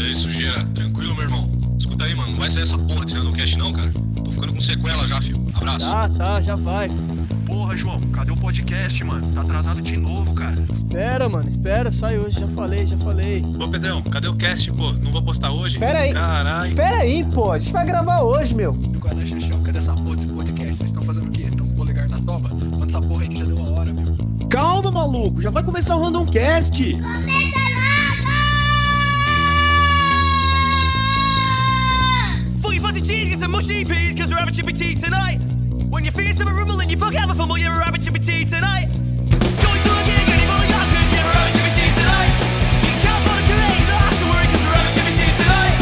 [0.00, 1.50] E aí, sujeira, tranquilo, meu irmão?
[1.78, 3.92] Escuta aí, mano, não vai sair essa porra desse Random não, cara?
[4.24, 5.46] Tô ficando com sequela já, filho.
[5.54, 5.84] Abraço.
[5.84, 6.90] Tá, tá, já vai.
[7.44, 9.30] Porra, João, cadê o podcast, mano?
[9.34, 10.64] Tá atrasado de novo, cara.
[10.70, 13.44] Espera, mano, espera, sai hoje, já falei, já falei.
[13.60, 14.90] Ô, Pedrão, cadê o cast, pô?
[14.94, 15.78] Não vou postar hoje?
[15.78, 16.14] Pera aí.
[16.14, 16.74] Caralho.
[16.74, 18.72] Pera aí, pô, a gente vai gravar hoje, meu.
[19.02, 19.62] Cadê, Xexão?
[19.62, 20.76] Cadê essa porra desse podcast?
[20.76, 21.42] Vocês estão fazendo o quê?
[21.42, 22.48] Estão com o polegar na toba?
[22.48, 24.16] Manda essa porra aí que já deu a hora, meu.
[24.48, 26.96] Calma, maluco, já vai começar o Random Cast.
[33.40, 33.54] Some
[34.18, 35.38] cause we're having chippy tea tonight.
[35.88, 36.04] When
[37.16, 38.88] have a fumble, you're having chippy tea tonight.
[38.88, 42.32] Going to a gig, you're having chippy tea tonight.
[42.84, 43.44] You can't afford a
[43.80, 45.72] you don't have to worry, cause we're having chippy tea tonight.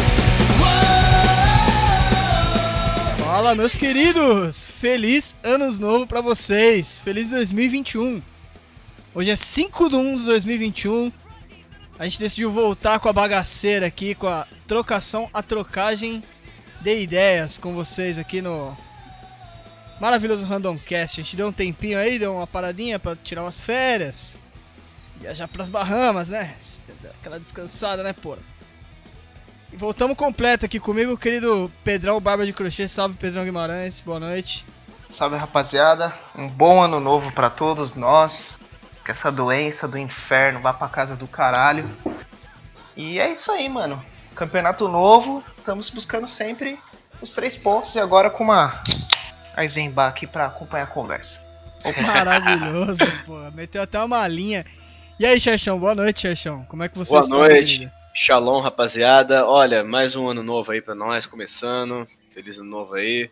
[3.18, 3.26] Whoa!
[3.26, 4.64] Fala, meus queridos!
[4.64, 7.00] Feliz Anos Novo pra vocês!
[7.00, 8.22] Feliz 2021!
[9.12, 11.10] Hoje é 5 de 1 de 2021.
[11.98, 16.22] A gente decidiu voltar com a bagaceira aqui, com a trocação, a trocagem
[16.80, 18.76] de ideias com vocês aqui no
[20.00, 21.20] maravilhoso Randomcast.
[21.20, 24.38] A gente deu um tempinho aí, deu uma paradinha pra tirar umas férias.
[25.20, 26.54] Viajar pras Bahamas, né?
[27.20, 28.36] Aquela descansada, né, pô?
[29.72, 32.86] E voltamos completo aqui comigo, querido Pedrão Barba de Crochê.
[32.86, 34.00] Salve, Pedrão Guimarães.
[34.00, 34.64] Boa noite.
[35.12, 38.56] Salve rapaziada, um bom ano novo pra todos nós.
[39.04, 41.88] Que essa doença do inferno vá pra casa do caralho.
[42.96, 44.02] E é isso aí, mano.
[44.38, 46.78] Campeonato novo, estamos buscando sempre
[47.20, 48.80] os três pontos e agora com uma
[49.56, 51.40] Eisenbach aqui pra acompanhar a conversa.
[52.06, 53.36] Maravilhoso, pô.
[53.50, 54.64] Meteu até uma linha.
[55.18, 56.64] E aí, Xerxão, boa noite, Xerxão.
[56.68, 57.34] Como é que você Boa está?
[57.34, 57.78] noite.
[57.78, 57.92] querido?
[58.14, 59.44] Shalom, rapaziada.
[59.44, 62.06] Olha, mais um ano novo aí pra nós, começando.
[62.30, 63.28] Feliz ano novo aí.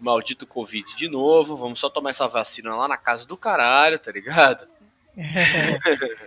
[0.00, 1.54] Maldito Covid de novo.
[1.58, 4.66] Vamos só tomar essa vacina lá na casa do caralho, tá ligado?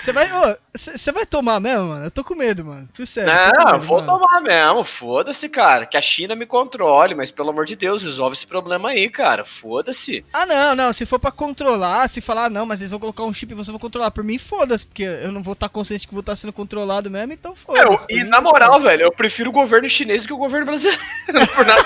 [0.00, 0.28] Você vai,
[0.74, 2.06] você vai tomar mesmo, mano?
[2.06, 2.88] Eu tô com medo, mano.
[2.94, 3.32] Fui sério.
[3.32, 4.18] Não, medo, vou mano.
[4.18, 4.82] tomar mesmo.
[4.82, 5.84] Foda-se, cara.
[5.84, 9.44] Que a China me controle, mas pelo amor de Deus, resolve esse problema aí, cara.
[9.44, 10.24] Foda-se.
[10.32, 10.92] Ah, não, não.
[10.92, 13.70] Se for pra controlar, se falar, não, mas eles vão colocar um chip e você
[13.70, 14.10] vai controlar.
[14.10, 17.32] Por mim, foda-se, porque eu não vou estar consciente que vou estar sendo controlado mesmo,
[17.34, 18.06] então foda-se.
[18.06, 20.66] Por e na tá moral, velho, eu prefiro o governo chinês do que o governo
[20.66, 21.00] brasileiro.
[21.54, 21.82] Por nada,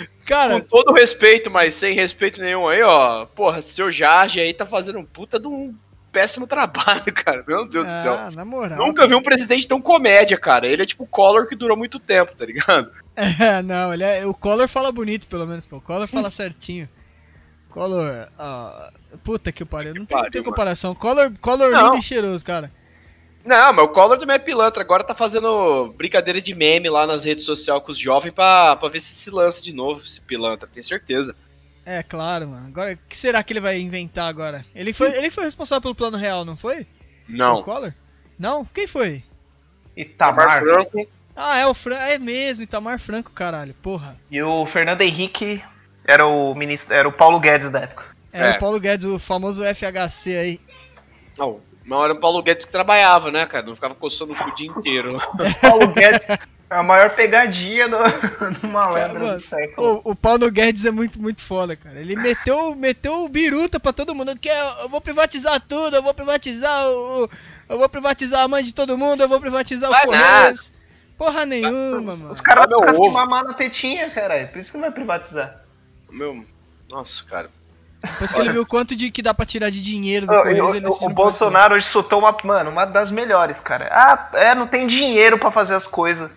[0.30, 3.26] com Cara, todo respeito, mas sem respeito nenhum aí, ó.
[3.26, 5.74] Porra, seu Jarge aí tá fazendo um puta de um
[6.12, 7.44] péssimo trabalho, cara.
[7.46, 8.12] Meu Deus do céu.
[8.12, 8.78] ah, na moral.
[8.78, 10.66] Nunca vi um presidente tão comédia, cara.
[10.66, 12.90] Ele é tipo o Collor que durou muito tempo, tá ligado?
[13.16, 15.76] É, não, ele é, o Collor fala bonito, pelo menos, pô.
[15.78, 16.88] O Collor fala certinho.
[17.70, 18.92] Collor, ah,
[19.22, 20.94] puta que pariu, não tem, pariu, tem comparação.
[20.94, 21.84] Collor, Collor Não.
[21.84, 22.72] lindo e cheiroso, cara.
[23.44, 24.82] Não, mas o Collor também é pilantra.
[24.82, 28.88] Agora tá fazendo brincadeira de meme lá nas redes sociais com os jovens pra, pra
[28.88, 31.34] ver se se lança de novo, esse pilantra, tenho certeza.
[31.86, 32.66] É, claro, mano.
[32.68, 34.64] Agora, o que será que ele vai inventar agora?
[34.74, 36.82] Ele foi, ele foi responsável pelo plano real, não foi?
[36.82, 36.86] O
[37.28, 37.62] Não.
[37.62, 37.92] Collor?
[38.38, 38.64] Não?
[38.66, 39.24] Quem foi?
[39.96, 41.06] Itamar Franco.
[41.34, 41.96] Ah, é o Fran...
[41.96, 43.74] é mesmo, Itamar Franco, caralho.
[43.82, 44.18] Porra.
[44.30, 45.62] e o Fernando Henrique
[46.04, 48.04] era o ministro, era o Paulo Guedes da época.
[48.32, 48.50] É, É.
[48.52, 50.60] o Paulo Guedes, o famoso FHC aí.
[51.38, 53.66] Não, mas era o Paulo Guedes que trabalhava, né, cara?
[53.66, 55.18] Não ficava coçando o cu o dia inteiro.
[55.60, 56.38] Paulo Guedes é
[56.70, 57.98] a maior pegadinha do,
[58.60, 60.02] do malandro Cara, do século.
[60.04, 61.98] O, o Paulo Guedes é muito, muito foda, cara.
[61.98, 64.38] Ele meteu, meteu o biruta pra todo mundo.
[64.38, 67.28] Que eu, eu vou privatizar tudo, eu vou privatizar o.
[67.68, 70.72] Eu vou privatizar a mãe de todo mundo, eu vou privatizar Vai o Correios.
[71.18, 72.30] Porra nenhuma, mano.
[72.30, 73.10] Os caras vão ovo.
[73.10, 74.48] mamar na tetinha, caralho.
[74.48, 75.60] Por isso que não vai privatizar.
[76.08, 76.44] Meu.
[76.88, 77.50] Nossa, cara.
[78.02, 80.72] Depois que ele viu o quanto de que dá pra tirar de dinheiro do Correios,
[80.72, 83.88] o, ele o- não Bolsonaro hoje soltou uma, mano, uma das melhores, cara.
[83.92, 86.30] Ah, é, não tem dinheiro pra fazer as coisas.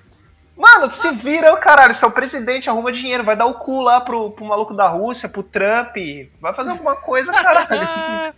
[0.56, 4.30] Mano, se vira, caralho, é o presidente, arruma dinheiro, vai dar o cu lá pro,
[4.32, 5.96] pro maluco da Rússia, pro Trump,
[6.40, 7.68] vai fazer alguma coisa, caralho.
[7.72, 8.34] Ah,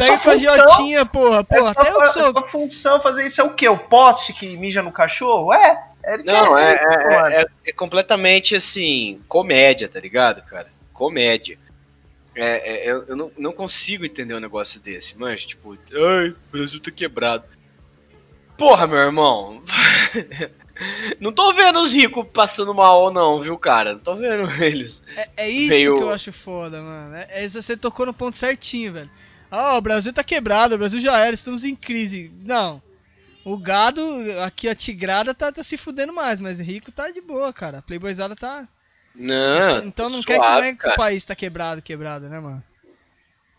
[0.00, 1.38] É a função, Giotinha, porra.
[1.38, 2.30] é Porra, até eu que sou.
[2.32, 3.68] sua função fazer isso é o quê?
[3.68, 5.52] O poste que mija no cachorro?
[5.52, 5.84] É.
[6.02, 7.34] é Não, é, isso, é, mano.
[7.36, 10.66] é- é completamente assim, comédia, tá ligado, cara?
[10.92, 11.58] Comédia.
[12.34, 15.46] É, é, eu eu não, não consigo entender um negócio desse, manja.
[15.46, 17.44] Tipo, ai, o Brasil tá quebrado.
[18.56, 19.62] Porra, meu irmão.
[21.20, 23.94] não tô vendo os ricos passando mal, não, viu, cara?
[23.94, 25.02] Não tô vendo eles.
[25.16, 27.16] É, é isso Veio- que eu acho foda, mano.
[27.16, 29.10] É, é você tocou no ponto certinho, velho.
[29.50, 32.32] Ah, o Brasil tá quebrado, o Brasil já era, estamos em crise.
[32.42, 32.82] Não.
[33.44, 34.00] O gado,
[34.44, 37.78] aqui a tigrada tá, tá se fudendo mais, mas rico tá de boa, cara.
[37.78, 38.66] A Playboyzada tá.
[39.14, 42.28] Não, então tá não quer que, suave, não é que o país tá quebrado, quebrado,
[42.28, 42.62] né, mano?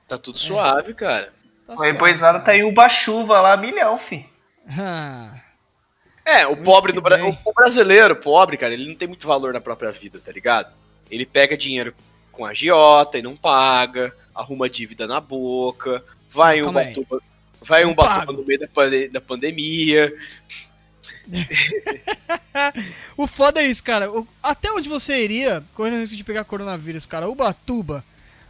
[0.07, 1.31] Tá tudo suave, cara.
[1.65, 1.91] Tá O suave.
[1.91, 4.25] Reboizada tá em Uba-chuva lá, milhão, fi.
[4.67, 5.39] Ah,
[6.25, 7.29] É, o pobre que do Bra- bem.
[7.45, 10.73] o, o brasileiro, pobre, cara, ele não tem muito valor na própria vida, tá ligado?
[11.11, 11.93] Ele pega dinheiro
[12.31, 16.93] com a agiota e não paga, arruma dívida na boca, vai em Calma aí.
[16.93, 17.21] Ubatuba,
[17.65, 20.13] Vai um Não Batuba no meio da, pande- da pandemia.
[23.17, 24.09] O foda é isso, cara.
[24.11, 27.27] O- até onde você iria correndo risco de pegar coronavírus, cara?
[27.29, 28.03] Ubatuba.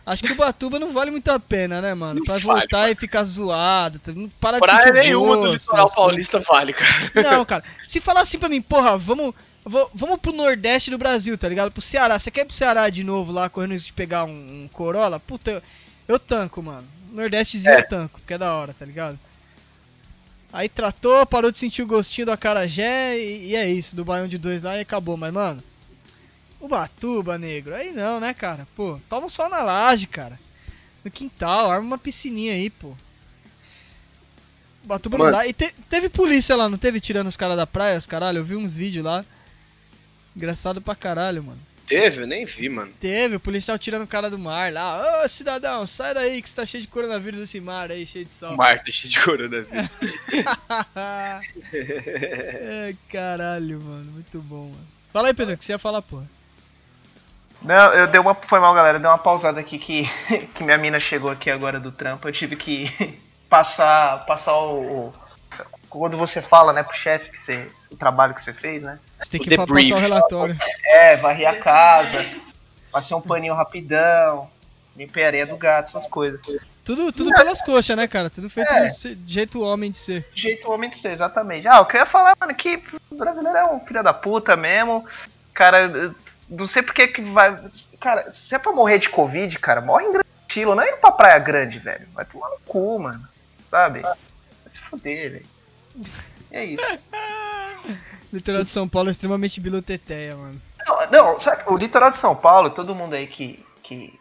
[0.05, 2.21] Acho que Ubatuba não vale muito a pena, né, mano?
[2.25, 4.00] Pra Não vale, voltar e ficar zoado.
[4.00, 5.95] tá- não Para de Praia nenhuma do litoral essas coisas.
[5.95, 7.11] paulista vale, cara.
[7.31, 7.63] Não, cara.
[7.88, 9.33] Se falar assim pra mim, porra, vamos,
[9.65, 11.71] vamos pro Nordeste do Brasil, tá ligado?
[11.71, 12.19] Pro Ceará.
[12.19, 14.29] Você quer ir pro Ceará de novo lá, correndo risco de pegar um,
[14.65, 15.19] um Corolla?
[15.21, 15.61] Puta, eu,
[16.09, 16.85] eu tanco, mano.
[17.11, 17.79] Nordestezinho É.
[17.79, 19.17] eu tanco, porque é da hora, tá ligado?
[20.53, 24.27] Aí tratou, parou de sentir o gostinho do acarajé e, e é isso, do baião
[24.27, 25.17] de dois lá e acabou.
[25.17, 25.61] Mas, mano,
[26.61, 28.67] Ubatuba, negro, aí não, né, cara?
[28.75, 30.39] Pô, toma um sol na laje, cara.
[31.03, 32.94] No quintal, arma uma piscininha aí, pô.
[34.83, 35.38] Ubatuba não Mano.
[35.38, 35.47] dá.
[35.47, 38.38] E te- teve polícia lá, não teve tirando os caras da praia, os caralho?
[38.38, 39.25] Eu vi uns vídeos lá.
[40.35, 41.59] Engraçado pra caralho, mano.
[41.85, 42.24] Teve?
[42.24, 42.91] Eu nem vi, mano.
[43.00, 45.24] Teve o policial tirando o cara do mar lá.
[45.24, 48.56] Ô, cidadão, sai daí que está cheio de coronavírus esse mar aí, cheio de sal.
[48.56, 49.97] Marta cheio de coronavírus.
[51.74, 54.12] é, caralho, mano.
[54.12, 54.88] Muito bom, mano.
[55.12, 56.25] Fala aí, Pedro, o que você ia falar, porra.
[57.62, 58.35] Não, eu dei uma.
[58.35, 59.00] Foi mal, galera.
[59.00, 60.03] Deu uma pausada aqui que,
[60.53, 62.27] que minha mina chegou aqui agora do trampo.
[62.27, 62.91] Eu tive que
[63.50, 65.07] passar, passar o.
[65.07, 65.22] o-
[66.00, 69.00] quando você fala, né, pro chefe que você, o trabalho que você fez, né?
[69.19, 69.90] Você tem O que debrief.
[69.90, 70.57] passar o relatório.
[70.86, 72.25] É, varri a casa,
[72.92, 74.50] passei um paninho rapidão,
[74.95, 76.40] limpei a areia do gato, essas coisas.
[76.84, 78.30] Tudo, tudo pelas coxas, né, cara?
[78.30, 78.81] Tudo feito É.
[78.81, 80.28] desse jeito homem de ser.
[80.36, 81.68] jeito homem de ser, exatamente.
[81.68, 84.56] Ah, o que eu ia falar, mano, que o brasileiro é um filho da puta
[84.57, 85.06] mesmo.
[85.54, 86.13] Cara,
[86.50, 87.56] não sei porque que vai.
[88.01, 90.98] Cara, se é pra morrer de Covid, cara, morre em grande estilo, não é indo
[90.98, 92.06] pra praia grande, velho.
[92.13, 93.25] Vai tomar no cu, mano.
[93.69, 94.01] Sabe?
[94.01, 94.13] Vai
[94.69, 95.45] se fuder, velho.
[96.51, 96.84] É isso.
[98.34, 100.60] Litoral de São Paulo é extremamente biluteteia, mano.
[100.86, 103.63] Não, não, sabe, o litoral de São Paulo, todo mundo aí que.
[103.81, 104.19] que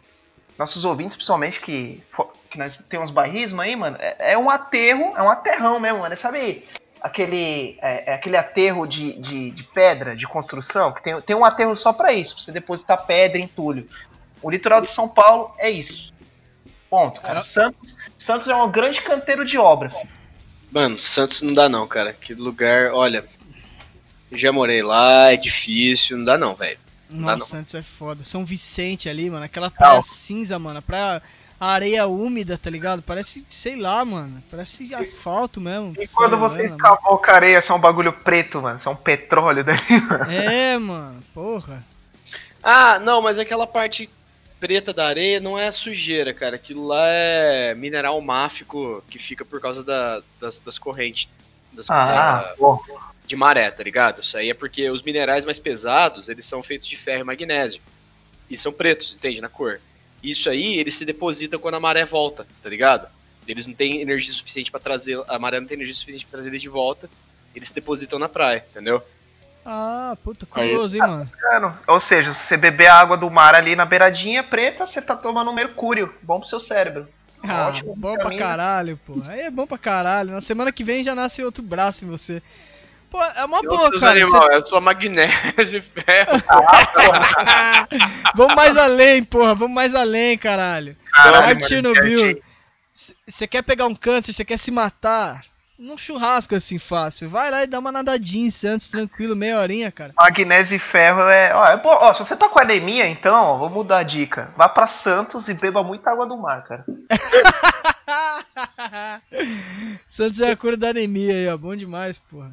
[0.57, 2.01] nossos ouvintes, principalmente, que,
[2.49, 6.15] que nós temos bairrismo aí, mano, é, é um aterro, é um aterrão mesmo, mano.
[6.15, 6.63] Sabe
[7.01, 11.43] aquele, é, é aquele aterro de, de, de pedra, de construção, que tem, tem um
[11.43, 13.89] aterro só pra isso, pra você depositar pedra, entulho.
[14.41, 16.13] O litoral de São Paulo é isso.
[16.89, 17.39] Ponto, cara.
[17.39, 17.41] É.
[17.41, 19.91] Santos, Santos é um grande canteiro de obra.
[20.73, 22.13] Mano, Santos não dá não, cara.
[22.13, 23.23] Que lugar, olha.
[24.31, 26.79] Já morei lá, é difícil, não dá não, velho.
[27.07, 27.45] Nossa, não.
[27.45, 28.23] Santos é foda.
[28.23, 29.45] São Vicente ali, mano.
[29.45, 30.79] Aquela praia cinza, mano.
[30.79, 31.21] A praia.
[31.59, 33.01] Areia úmida, tá ligado?
[33.01, 34.43] Parece, sei lá, mano.
[34.51, 35.93] Parece asfalto mesmo.
[35.97, 38.79] E quando você escavou a areia, isso é um bagulho preto, mano.
[38.79, 40.31] Isso é um petróleo dali, mano.
[40.31, 41.23] É, mano.
[41.33, 41.81] Porra.
[42.61, 44.09] Ah, não, mas aquela parte
[44.63, 46.55] preta da areia não é sujeira, cara.
[46.55, 51.27] Aquilo lá é mineral máfico que fica por causa da- das, das correntes
[51.73, 52.79] das, da- bom.
[53.27, 54.21] de maré, tá ligado?
[54.21, 57.81] Isso aí é porque os minerais mais pesados, eles são feitos de ferro e magnésio.
[58.49, 59.41] E são pretos, entende?
[59.41, 59.81] Na cor.
[60.23, 63.09] Isso aí, eles se depositam quando a maré volta, tá ligado?
[63.45, 66.49] Eles não têm energia suficiente pra trazer, a maré não tem energia suficiente pra trazer
[66.49, 67.09] eles de volta.
[67.53, 69.03] Eles se depositam na praia, entendeu?
[69.65, 71.77] Ah, puta, curioso, hein, mano.
[71.87, 75.15] Ou seja, se você beber a água do mar ali na beiradinha preta, você tá
[75.15, 76.13] tomando mercúrio.
[76.21, 77.07] Bom pro seu cérebro.
[77.47, 79.21] Ah, Ótimo bom pra caralho, pô.
[79.27, 80.31] Aí é bom pra caralho.
[80.31, 82.41] Na semana que vem já nasce outro braço em você.
[83.09, 84.19] Pô, é uma Eu boa, sou cara.
[84.19, 86.31] animal, eu sou magnésio e ferro.
[87.93, 87.97] Você-
[88.35, 89.53] vamos mais além, porra.
[89.53, 90.95] Vamos mais além, caralho.
[91.11, 92.41] Caralho, Chernobyl.
[92.93, 95.41] Você quer pegar um câncer, você quer se matar?
[95.77, 97.29] Num churrasco assim fácil.
[97.29, 100.13] Vai lá e dá uma nadadinha em Santos, tranquilo, meia horinha, cara.
[100.15, 101.53] Magnésio e ferro é.
[101.53, 104.53] Ó, é bom, ó, se você tá com anemia, então, ó, vou mudar a dica.
[104.55, 106.85] Vá pra Santos e beba muita água do mar, cara.
[110.07, 111.57] Santos é a cor da anemia aí, ó.
[111.57, 112.51] Bom demais, porra.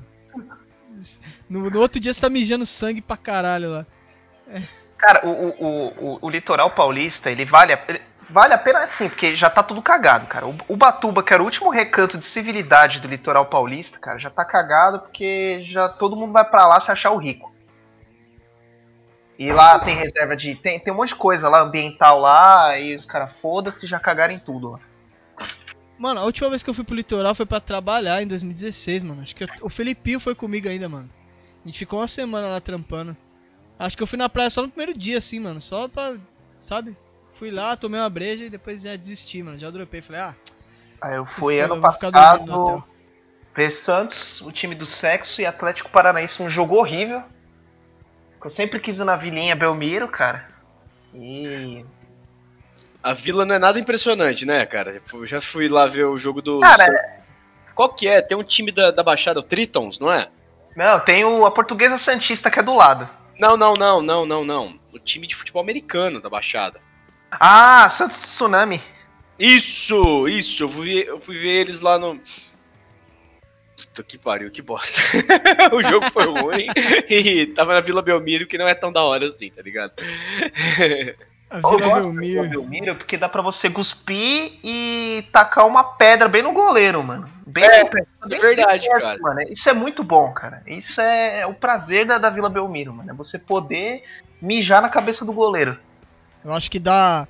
[1.49, 3.87] No, no outro dia você tá mijando sangue pra caralho lá.
[4.97, 8.01] Cara, o, o, o, o, o litoral paulista, ele vale a, ele
[8.33, 10.47] vale a pena sim, porque já tá tudo cagado, cara.
[10.47, 14.45] O, Batuba, que era o último recanto de civilidade do litoral paulista, cara, já tá
[14.45, 17.51] cagado porque já todo mundo vai pra lá se achar o rico.
[19.39, 20.55] E lá tem reserva de.
[20.55, 24.35] Tem, tem um monte de coisa lá, ambiental lá, e os caras foda-se já cagaram
[24.35, 24.81] em tudo lá.
[25.99, 29.23] Mano, a última vez que eu fui pro litoral foi pra trabalhar em 2016, mano.
[29.23, 31.09] Acho que eu- o Felipinho foi comigo ainda, mano.
[31.65, 33.17] A gente ficou uma semana lá trampando.
[33.79, 35.61] Acho que eu fui na praia só no primeiro dia, assim, mano.
[35.61, 36.17] Só pra.
[36.59, 36.95] Sabe?
[37.41, 39.59] Fui lá, tomei uma breja e depois já desisti, mano.
[39.59, 40.03] Já dropei.
[40.03, 40.35] Falei, ah,
[41.01, 42.85] Aí eu fui ano eu passado
[43.57, 47.23] ver Santos, o time do sexo, e Atlético Paranaense, um jogo horrível.
[48.45, 50.49] Eu sempre quis ir na Vilinha Belmiro, cara.
[51.15, 51.83] E.
[53.03, 55.01] A vila não é nada impressionante, né, cara?
[55.11, 56.61] Eu já fui lá ver o jogo do.
[56.61, 57.23] Cara,
[57.75, 58.21] Qual que é?
[58.21, 60.29] Tem um time da, da Baixada, o Tritons, não é?
[60.77, 63.09] Não, tem o, a Portuguesa Santista que é do lado.
[63.39, 64.79] Não, não, não, não, não, não.
[64.93, 66.90] O time de futebol americano da Baixada.
[67.31, 68.83] Ah, Santos Tsunami.
[69.39, 70.65] Isso, isso.
[70.65, 72.21] Eu fui, ver- eu fui ver eles lá no.
[73.77, 75.01] Puta que pariu, que bosta.
[75.73, 76.67] o jogo foi ruim
[77.09, 79.93] e tava na Vila Belmiro, que não é tão da hora assim, tá ligado?
[81.49, 82.49] A Eu Vila gosto da Belmiro.
[82.51, 87.29] Belmiro porque dá pra você cuspir e tacar uma pedra bem no goleiro, mano.
[87.47, 89.19] Bem É, bem isso é verdade, perto, cara.
[89.21, 89.41] Mano.
[89.51, 90.63] Isso é muito bom, cara.
[90.67, 93.11] Isso é, é o prazer da, da Vila Belmiro, mano.
[93.11, 94.05] É você poder
[94.41, 95.77] mijar na cabeça do goleiro.
[96.45, 97.27] Eu acho que dá.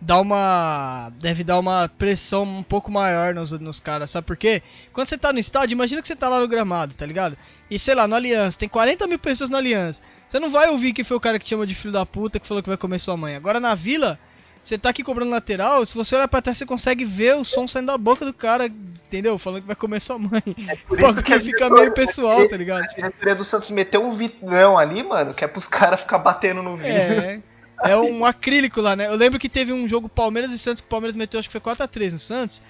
[0.00, 1.10] Dá uma.
[1.18, 4.62] Deve dar uma pressão um pouco maior nos, nos caras, sabe por quê?
[4.92, 7.38] Quando você tá no estádio, imagina que você tá lá no gramado, tá ligado?
[7.70, 10.02] E sei lá, no Aliança, tem 40 mil pessoas no Aliança.
[10.26, 12.38] Você não vai ouvir que foi o cara que te chama de filho da puta
[12.38, 13.34] que falou que vai comer sua mãe.
[13.34, 14.18] Agora na vila,
[14.62, 17.68] você tá aqui cobrando lateral, se você olhar pra trás, você consegue ver o som
[17.68, 19.38] saindo da boca do cara, entendeu?
[19.38, 20.42] Falando que vai comer sua mãe.
[20.88, 22.82] Por O bagulho fica meio pessoal, tá ligado?
[22.82, 26.62] A diretoria do Santos meteu um vitrão ali, mano, que é pros caras ficar batendo
[26.62, 26.92] no vidro.
[26.92, 27.40] É.
[27.82, 29.06] É um acrílico lá, né?
[29.06, 31.58] Eu lembro que teve um jogo Palmeiras e Santos que o Palmeiras meteu, acho que
[31.58, 32.62] foi 4x3 no Santos.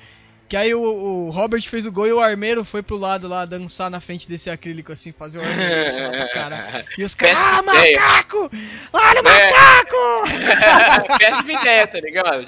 [0.46, 3.46] Que aí o, o Robert fez o gol e o Armeiro foi pro lado lá
[3.46, 6.84] dançar na frente desse acrílico, assim, fazer o Armeiro lá pra cara.
[6.98, 7.98] E os caras, ah, ideia.
[7.98, 8.50] macaco!
[8.92, 9.50] Olha o É.
[9.50, 11.16] macaco!
[11.18, 12.46] Péssima ideia, tá ligado?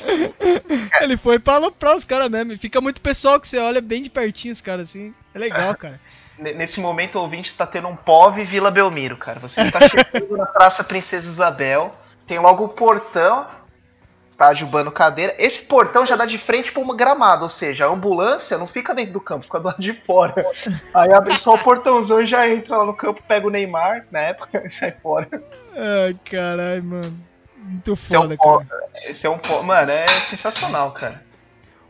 [1.00, 2.52] Ele foi pra aloprar os caras mesmo.
[2.52, 5.14] E Fica muito pessoal que você olha bem de pertinho os caras, assim.
[5.34, 5.98] É legal, cara.
[6.38, 9.40] Nesse momento, o ouvinte está tendo um POV Vila Belmiro, cara.
[9.40, 13.46] Você está chegando na Praça Princesa Isabel, tem logo o portão,
[14.28, 15.34] estádio Bano Cadeira.
[15.38, 18.94] Esse portão já dá de frente para uma gramado, ou seja, a ambulância não fica
[18.94, 20.34] dentro do campo, fica do lado de fora.
[20.94, 24.20] Aí abre só o portãozão e já entra lá no campo, pega o Neymar, na
[24.20, 25.28] época, e sai fora.
[25.74, 27.26] Ai, caralho, mano.
[27.56, 28.66] Muito Esse é um foda, cara.
[29.06, 31.24] Esse é um Mano, é sensacional, cara.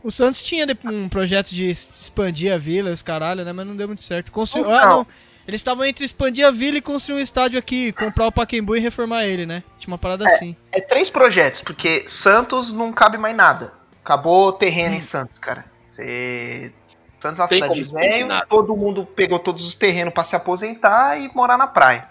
[0.03, 3.51] O Santos tinha um projeto de expandir a vila, os caralho, né?
[3.51, 4.31] Mas não deu muito certo.
[4.31, 4.65] Construiu...
[4.65, 4.79] Então.
[4.79, 5.07] Ah, não.
[5.47, 8.81] Eles estavam entre expandir a vila e construir um estádio aqui, comprar o Pacaembu e
[8.81, 9.63] reformar ele, né?
[9.79, 10.57] Tinha uma parada assim.
[10.73, 13.71] É três projetos, porque Santos não cabe mais nada.
[14.03, 15.65] Acabou o terreno em Santos, cara.
[15.87, 16.73] Você.
[17.19, 18.45] Santos é uma cidade nada.
[18.45, 22.09] todo mundo pegou todos os terrenos pra se aposentar e morar na praia.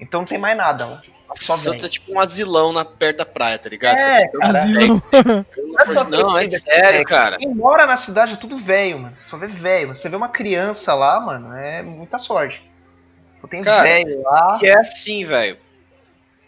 [0.00, 1.02] Então não tem mais nada lá.
[1.36, 1.86] Só Santos vem.
[1.86, 3.96] é tipo um asilão na perto da praia, tá ligado?
[3.96, 4.48] É, cara.
[4.50, 5.02] Asilão.
[6.04, 7.38] de- Não, é sério, cara.
[7.38, 9.16] Quem mora na cidade é tudo velho, mano.
[9.16, 9.88] Só vê velho.
[9.88, 12.62] Você vê uma criança lá, mano, é muita sorte.
[13.40, 14.56] Só tem velho lá.
[14.58, 15.58] Que é assim, velho.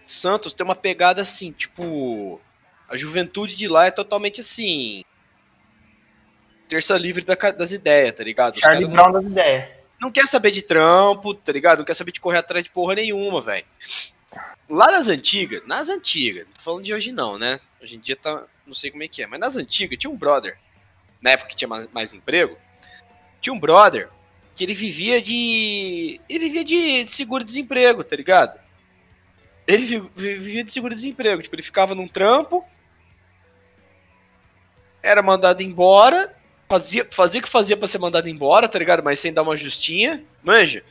[0.04, 2.40] Santos tem uma pegada assim, tipo.
[2.88, 5.02] A juventude de lá é totalmente assim.
[6.68, 8.54] Terça livre da das ideias, tá ligado?
[8.56, 9.68] Os Charlie caras não, Brown das ideias.
[10.00, 11.78] não quer saber de trampo, tá ligado?
[11.78, 13.64] Não quer saber de correr atrás de porra nenhuma, velho.
[14.68, 17.60] Lá nas antigas, nas antigas, não tô falando de hoje não, né?
[17.82, 18.44] Hoje em dia tá.
[18.66, 20.58] Não sei como é que é, mas nas antigas tinha um brother,
[21.20, 22.58] na época que tinha mais, mais emprego,
[23.40, 24.08] tinha um brother
[24.54, 26.20] que ele vivia de.
[26.28, 26.64] Ele vivia
[27.04, 28.58] de seguro-desemprego, tá ligado?
[29.68, 31.42] Ele vi- vi- vivia de seguro-desemprego.
[31.42, 32.64] Tipo, ele ficava num trampo,
[35.02, 36.34] era mandado embora,
[36.68, 39.02] fazia, fazia o que fazia pra ser mandado embora, tá ligado?
[39.02, 40.82] Mas sem dar uma justinha, manja.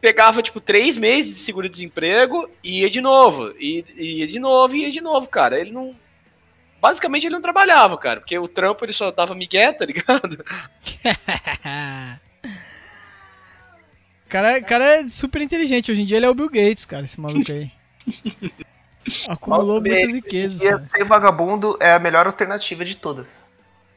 [0.00, 3.52] Pegava, tipo, três meses de seguro-desemprego e ia de novo.
[3.58, 5.58] E ia de novo, e ia de novo, cara.
[5.58, 5.94] Ele não.
[6.80, 10.44] Basicamente ele não trabalhava, cara, porque o trampo ele só dava migué, tá ligado?
[14.28, 15.90] cara, cara é super inteligente.
[15.90, 17.70] Hoje em dia ele é o Bill Gates, cara, esse maluco aí.
[19.28, 20.84] Acumulou muitas riquezas, E cara.
[20.84, 23.42] ser vagabundo é a melhor alternativa de todas.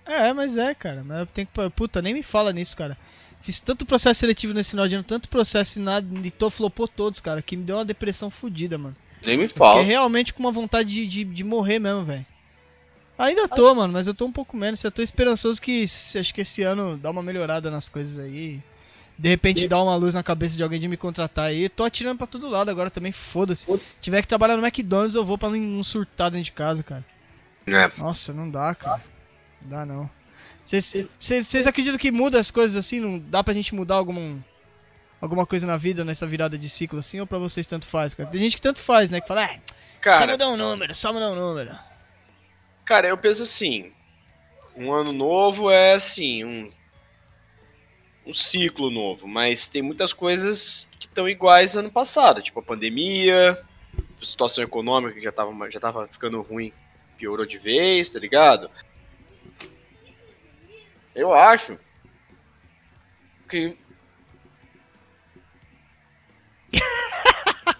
[0.05, 1.03] É, mas é, cara.
[1.05, 1.69] Mas eu tenho que.
[1.71, 2.97] Puta, nem me fala nisso, cara.
[3.41, 6.87] Fiz tanto processo seletivo nesse final de ano, tanto processo e nada, e tô flopou
[6.87, 8.95] todos, cara, que me deu uma depressão fodida, mano.
[9.25, 9.81] Nem me Eu fiquei fala.
[9.83, 12.25] realmente com uma vontade de, de, de morrer mesmo, velho.
[13.17, 14.83] Ainda tô, mano, mas eu tô um pouco menos.
[14.83, 18.59] Eu tô esperançoso que se- acho que esse ano dá uma melhorada nas coisas aí.
[19.17, 21.69] De repente dá uma luz na cabeça de alguém de me contratar aí.
[21.69, 23.67] Tô atirando pra todo lado agora também, foda-se.
[24.01, 27.05] Tiver que trabalhar no McDonald's, eu vou pra não, não surtar dentro de casa, cara.
[27.67, 27.91] É.
[27.99, 29.01] Nossa, não dá, cara.
[29.61, 30.09] Não dá não.
[30.63, 32.99] Vocês acreditam que muda as coisas assim?
[32.99, 34.39] Não dá pra gente mudar algum,
[35.19, 37.19] alguma coisa na vida nessa virada de ciclo assim?
[37.19, 38.29] Ou pra vocês tanto faz, cara?
[38.29, 39.19] Tem gente que tanto faz, né?
[39.19, 39.61] Que fala, é, só
[39.99, 41.77] Cara, mudar um número, só mudar um número.
[42.85, 43.91] Cara, eu penso assim.
[44.75, 46.71] Um ano novo é assim, um,
[48.25, 53.57] um ciclo novo, mas tem muitas coisas que estão iguais ano passado, tipo a pandemia,
[54.21, 56.71] a situação econômica que já tava, já tava ficando ruim,
[57.17, 58.71] piorou de vez, tá ligado?
[61.15, 61.77] Eu acho
[63.49, 63.77] que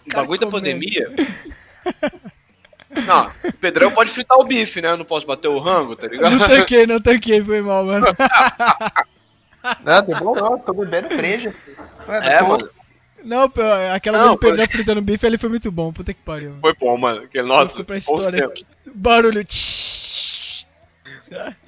[0.08, 1.10] o bagulho da pandemia.
[3.08, 4.90] Não, o Pedrão pode fritar o bife, né?
[4.90, 6.36] Eu não posso bater o rango, tá ligado?
[6.36, 8.06] Não tanquei, não tanquei, foi mal, mano.
[9.86, 11.54] Não, demorou, tô bebendo breja.
[12.24, 12.68] É, tô- mano.
[13.24, 13.44] Não,
[13.94, 16.58] aquela Não, vez do Pedro foi- fritando bife, ele foi muito bom, puta que pariu.
[16.60, 17.28] Foi bom, mano.
[17.28, 18.52] Que, nossa, pra história.
[18.96, 19.46] Barulho.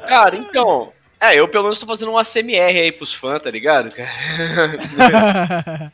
[0.07, 0.91] Cara, então.
[1.23, 4.11] É, eu pelo menos tô fazendo um ACMR aí pros fãs, tá ligado, cara?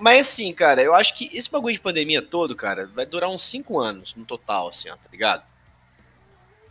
[0.00, 3.44] Mas assim, cara, eu acho que esse bagulho de pandemia todo, cara, vai durar uns
[3.44, 5.44] 5 anos no total, assim, ó, tá ligado?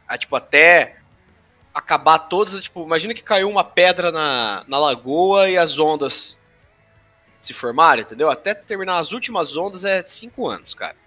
[0.06, 0.98] Ah, tipo, até
[1.74, 6.38] acabar todas, tipo, imagina que caiu uma pedra na, na lagoa e as ondas
[7.40, 8.30] se formarem, entendeu?
[8.30, 10.98] Até terminar as últimas ondas é 5 anos, cara.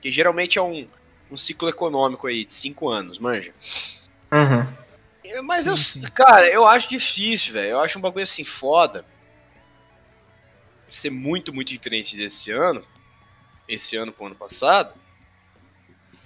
[0.00, 0.86] Que geralmente é um,
[1.28, 3.52] um ciclo econômico aí de 5 anos, manja.
[4.30, 4.87] Uhum.
[5.42, 6.02] Mas Sim, eu, sim.
[6.02, 7.70] cara, eu acho difícil, velho.
[7.70, 9.04] Eu acho um bagulho assim foda.
[10.90, 12.84] Ser muito, muito diferente desse ano.
[13.66, 14.94] Esse ano pro ano passado.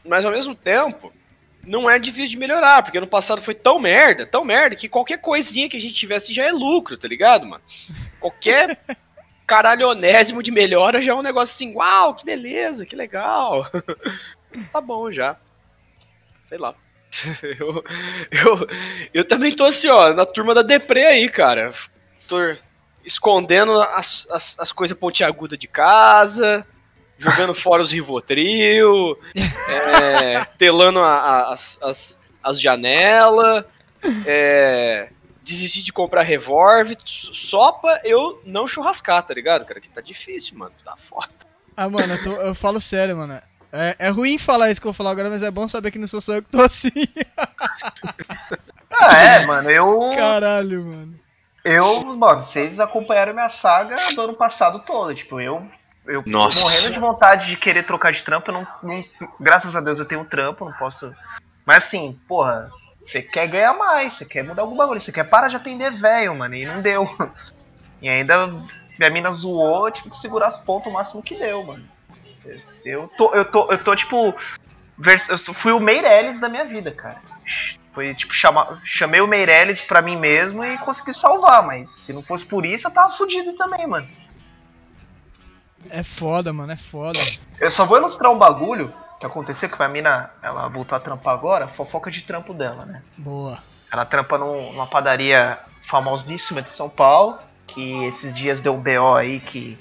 [0.05, 1.13] Mas ao mesmo tempo,
[1.65, 5.19] não é difícil de melhorar, porque ano passado foi tão merda, tão merda, que qualquer
[5.19, 7.63] coisinha que a gente tivesse já é lucro, tá ligado, mano?
[8.19, 8.81] Qualquer
[9.47, 13.65] caralhonésimo de melhora já é um negócio assim, uau, que beleza, que legal.
[14.73, 15.37] tá bom já.
[16.49, 16.75] Sei lá.
[17.43, 17.85] eu,
[18.31, 18.69] eu,
[19.15, 21.73] eu também tô assim, ó, na turma da Deprê aí, cara.
[22.29, 22.37] Tô
[23.05, 26.67] escondendo as, as, as coisas pontiagudas de casa,
[27.19, 33.65] jogando fora os Rivotril, é, telando a- a- as, as, as janelas,
[34.27, 35.09] é,
[35.43, 39.81] desistir de comprar revólver, só pra eu não churrascar, tá ligado, cara?
[39.81, 41.29] Que tá difícil, mano, tá foda.
[41.77, 43.41] ah, mano, eu, tô- eu falo sério, mano.
[43.73, 45.99] É, é ruim falar isso que eu vou falar agora, mas é bom saber que
[45.99, 46.91] não sou só eu que tô assim.
[49.05, 49.99] Ah, é, mano, eu.
[50.15, 51.19] Caralho, mano.
[51.65, 55.13] Eu, mano, vocês acompanharam minha saga do ano passado todo.
[55.15, 55.67] Tipo, eu.
[56.07, 56.61] Eu Nossa.
[56.61, 59.05] morrendo de vontade de querer trocar de trampo, eu não, não-
[59.41, 61.13] Graças a Deus eu tenho um trampo, não posso.
[61.65, 62.71] Mas assim, porra,
[63.03, 66.35] você quer ganhar mais, você quer mudar algum bagulho, você quer parar de atender velho,
[66.37, 67.09] mano, e não deu.
[68.01, 68.49] E ainda
[68.99, 71.85] minha mina zoou, eu tive que segurar as pontas o máximo que deu, mano.
[72.85, 74.35] Eu tô, eu tô, eu tô tipo.
[75.29, 77.21] Eu fui o Meirelles da minha vida, cara.
[77.93, 82.23] Foi tipo, chama, chamei o Meirelles pra mim mesmo e consegui salvar, mas se não
[82.23, 84.09] fosse por isso eu tava fudido também, mano.
[85.91, 87.19] É foda, mano, é foda.
[87.61, 91.35] Eu só vou ilustrar um bagulho que aconteceu, que a mina, ela voltou a trampar
[91.35, 93.03] agora, fofoca de trampo dela, né?
[93.17, 93.63] Boa.
[93.93, 99.15] Ela trampa num- numa padaria famosíssima de São Paulo, que esses dias deu um BO
[99.17, 99.79] aí que,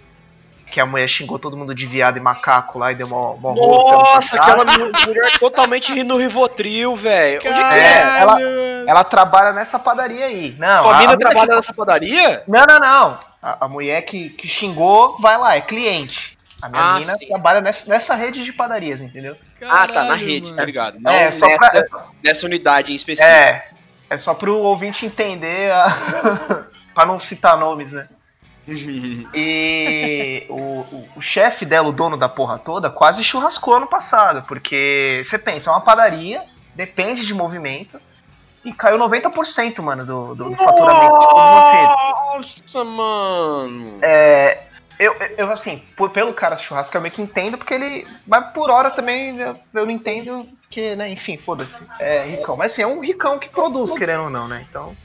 [0.72, 3.54] que a mulher xingou todo mundo de viado e macaco lá e deu uma, uma
[3.54, 7.42] Nossa, sendo aquela mulher totalmente no Rivotril, velho.
[7.46, 7.84] Onde que é?
[7.84, 8.42] É, ela-.
[8.88, 10.56] Ela trabalha nessa padaria aí.
[10.58, 12.44] Não, A mina que- trabalha nessa padaria?
[12.48, 13.20] Não, não, não.
[13.44, 16.38] A, a mulher que, que xingou, vai lá, é cliente.
[16.62, 17.28] A minha Ah, mina sim.
[17.28, 19.36] trabalha nessa, nessa rede de padarias, entendeu?
[19.64, 20.58] ah, tá, na Caralho, rede, mano.
[20.58, 20.98] tá ligado?
[21.00, 23.36] Não é, só nessa, pra, nessa unidade em específico.
[23.36, 23.66] é,
[24.12, 26.66] é só pro ouvinte entender, a...
[26.94, 28.08] pra não citar nomes, né?
[29.34, 34.44] E o, o, o chefe dela, o dono da porra toda, quase churrascou ano passado,
[34.48, 36.44] porque você pensa, é uma padaria,
[36.76, 38.00] depende de movimento,
[38.64, 41.20] e caiu 90%, mano, do, do, do faturamento.
[41.20, 41.34] Tipo.
[42.38, 43.98] Nossa, mano.
[44.02, 44.60] É,
[45.00, 48.08] eu, eu, assim, por- pelo cara churrasco eu meio que entendo, porque ele.
[48.28, 51.82] Mas por hora também eu, eu não entendo, porque, né, enfim, foda-se.
[52.00, 52.56] É ricão.
[52.56, 54.64] Mas assim, é um ricão que produz, querendo ou não, né?
[54.70, 54.96] Então.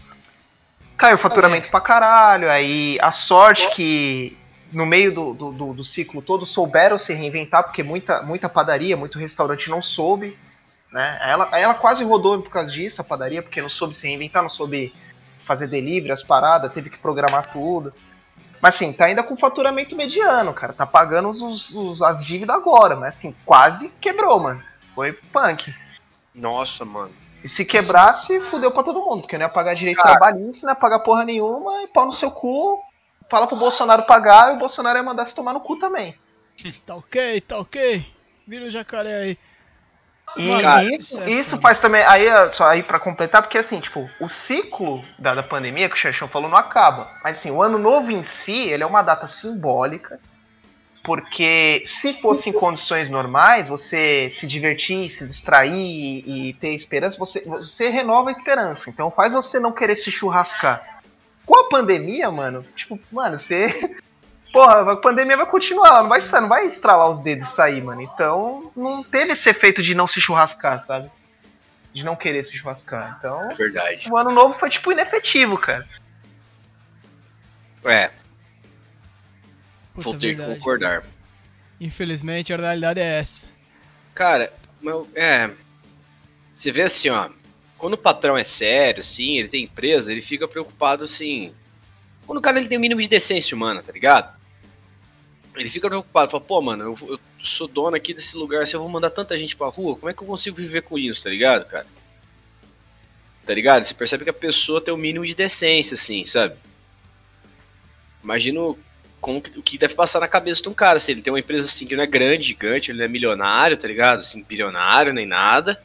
[0.97, 2.51] Caiu o faturamento pra caralho.
[2.51, 4.37] Aí a sorte que
[4.73, 8.97] no meio do, do, do- do ciclo todo souberam se reinventar, porque muita, muita padaria,
[8.97, 10.39] muito restaurante não soube.
[10.91, 11.19] Né?
[11.21, 14.43] Aí Ela, ela quase rodou por causa disso, a padaria, porque não soube se reinventar,
[14.43, 14.95] não soube
[15.47, 17.93] fazer delivery, as paradas, teve que programar tudo.
[18.61, 20.73] Mas assim, tá ainda com faturamento mediano, cara.
[20.73, 24.63] Tá pagando os, os- os- as dívidas agora, mas assim, quase quebrou, mano.
[24.95, 25.73] Foi punk.
[26.35, 27.13] Nossa, mano.
[27.47, 30.19] E se quebrasse, fudeu pra todo mundo, porque não ia pagar direito Cara.
[30.19, 32.83] trabalhista, não ia pagar porra nenhuma, e pau no seu cu,
[33.31, 36.19] fala pro Bolsonaro pagar, e o Bolsonaro ia mandar se tomar no cu também.
[36.85, 38.05] Tá ok, tá ok.
[38.49, 39.39] Vira o jacaré aí.
[40.37, 42.03] E Mano, Cara, isso, isso é isso faz também.
[42.03, 45.99] Aí, só aí pra completar, porque assim, tipo, o ciclo da, da pandemia, que o
[45.99, 47.09] Xerxão falou, não acaba.
[47.23, 50.19] Mas assim, o ano novo em si, ele é uma data simbólica.
[51.07, 57.43] Porque se fosse em condições normais, você se divertir, se distrair e, ter esperança, você,
[57.45, 58.91] você renova a esperança.
[58.91, 61.01] Então faz você não querer se churrascar.
[61.47, 63.97] Com a pandemia, mano, tipo, mano, você.
[64.53, 67.81] Porra, a pandemia vai continuar, ela não vai, não vai estralar os dedos e sair,
[67.83, 68.03] mano.
[68.03, 71.09] Então, não teve esse efeito de não se churrascar, sabe?
[71.93, 73.17] De não querer se churrascar.
[73.19, 74.11] Então, É verdade.
[74.11, 75.87] o ano novo foi, tipo, inefetivo, cara.
[77.85, 78.11] É,
[79.97, 80.59] Puta, vou ter que verdade.
[80.59, 81.05] concordar.
[81.81, 83.51] Infelizmente, a realidade é essa.
[84.15, 85.51] Cara, meu, é.
[86.55, 87.31] Você vê assim, ó.
[87.77, 91.53] Quando o patrão é sério, assim, ele tem empresa, ele fica preocupado, assim.
[92.27, 94.35] Quando o cara ele tem o mínimo de decência humana, tá ligado?
[95.55, 98.81] Ele fica preocupado, fala, pô, mano, eu, eu sou dono aqui desse lugar, se eu
[98.81, 101.31] vou mandar tanta gente pra rua, como é que eu consigo viver com isso, tá
[101.31, 101.87] ligado, cara?
[103.45, 103.85] Tá ligado?
[103.85, 106.57] Você percebe que a pessoa tem o mínimo de decência, assim, sabe?
[108.25, 108.77] Imagino
[109.27, 111.67] como o que deve passar na cabeça de um cara, se ele tem uma empresa
[111.67, 114.21] assim que não é grande, gigante, ele não é milionário, tá ligado?
[114.21, 115.83] Assim, bilionário nem nada.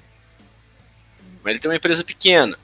[1.42, 2.56] Mas ele tem uma empresa pequena.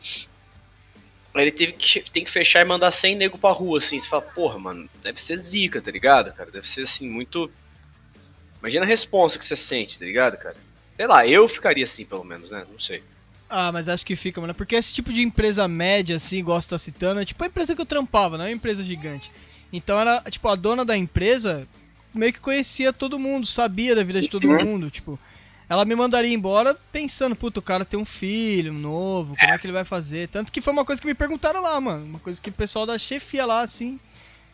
[1.33, 3.99] Aí ele teve que, tem que fechar e mandar 100 nego pra rua, assim.
[3.99, 6.51] Você fala, porra, mano, deve ser zica, tá ligado, cara?
[6.51, 7.51] Deve ser, assim, muito...
[8.59, 10.57] Imagina a responsa que você sente, tá ligado, cara?
[10.95, 12.63] Sei lá, eu ficaria assim, pelo menos, né?
[12.71, 13.01] Não sei.
[13.49, 14.53] Ah, mas acho que fica, mano.
[14.53, 17.75] Porque esse tipo de empresa média, assim, igual você tá citando, é tipo a empresa
[17.75, 19.31] que eu trampava, não é uma empresa gigante.
[19.71, 21.67] Então era, tipo, a dona da empresa
[22.13, 25.19] meio que conhecia todo mundo, sabia da vida de todo mundo, tipo.
[25.69, 29.65] Ela me mandaria embora pensando, puta, o cara tem um filho novo, como é que
[29.65, 30.29] ele vai fazer?
[30.29, 32.05] Tanto que foi uma coisa que me perguntaram lá, mano.
[32.05, 33.99] Uma coisa que o pessoal da chefia lá, assim,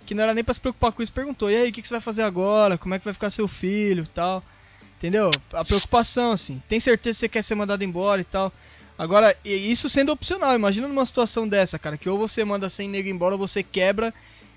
[0.08, 1.88] que não era nem pra se preocupar com isso, perguntou: e aí, o que, que
[1.88, 2.80] você vai fazer agora?
[2.80, 4.43] Como é que vai ficar seu filho e tal?
[4.97, 5.30] Entendeu?
[5.54, 6.60] A preocupação, assim.
[6.67, 8.52] Tem certeza que você quer ser mandado embora e tal.
[8.97, 13.10] Agora, isso sendo opcional, imagina numa situação dessa, cara, que ou você manda 100 nego
[13.10, 14.13] embora ou você quebra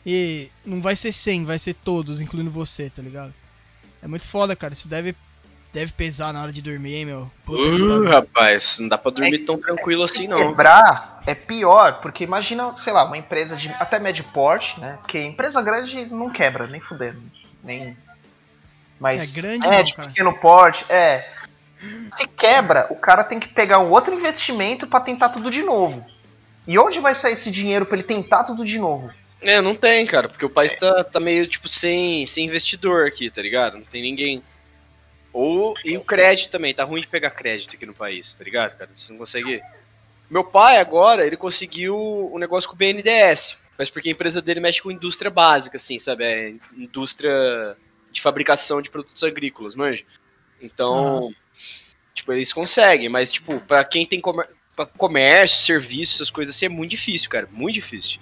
[0.07, 3.35] e não vai ser 100, vai ser todos, incluindo você, tá ligado?
[4.01, 5.17] É muito foda, cara, isso deve,
[5.75, 7.31] deve pesar na hora de dormir, hein, meu?
[7.45, 10.39] Puta Uh, rapaz, não dá pra dormir tão tranquilo assim, não.
[10.39, 14.97] Quebrar é pior, porque imagina, sei lá, uma empresa de até médio porte, né?
[15.03, 17.21] Porque empresa grande não quebra, nem fudendo.
[17.65, 17.97] Nem.
[19.01, 20.09] Mas É, grande é, não, de cara.
[20.09, 21.29] pequeno porte, é.
[22.17, 26.07] Se quebra, o cara tem que pegar um outro investimento pra tentar tudo de novo.
[26.65, 29.11] E onde vai sair esse dinheiro pra ele tentar tudo de novo?
[29.41, 33.31] É, não tem, cara, porque o país tá, tá meio, tipo, sem, sem investidor aqui,
[33.31, 33.79] tá ligado?
[33.79, 34.43] Não tem ninguém.
[35.33, 38.77] Ou, e o crédito também, tá ruim de pegar crédito aqui no país, tá ligado,
[38.77, 38.91] cara?
[38.97, 39.61] Você não consegue.
[40.31, 44.61] Meu pai agora, ele conseguiu um negócio com o BNDES, mas porque a empresa dele
[44.61, 46.25] mexe com indústria básica, assim, sabe?
[46.25, 47.77] É indústria
[48.11, 50.05] de fabricação de produtos agrícolas, manja?
[50.61, 51.33] Então,
[52.15, 54.49] tipo, eles conseguem, mas, tipo, pra quem tem comer...
[54.75, 58.19] pra comércio, serviço, essas coisas assim, é muito difícil, cara, muito difícil.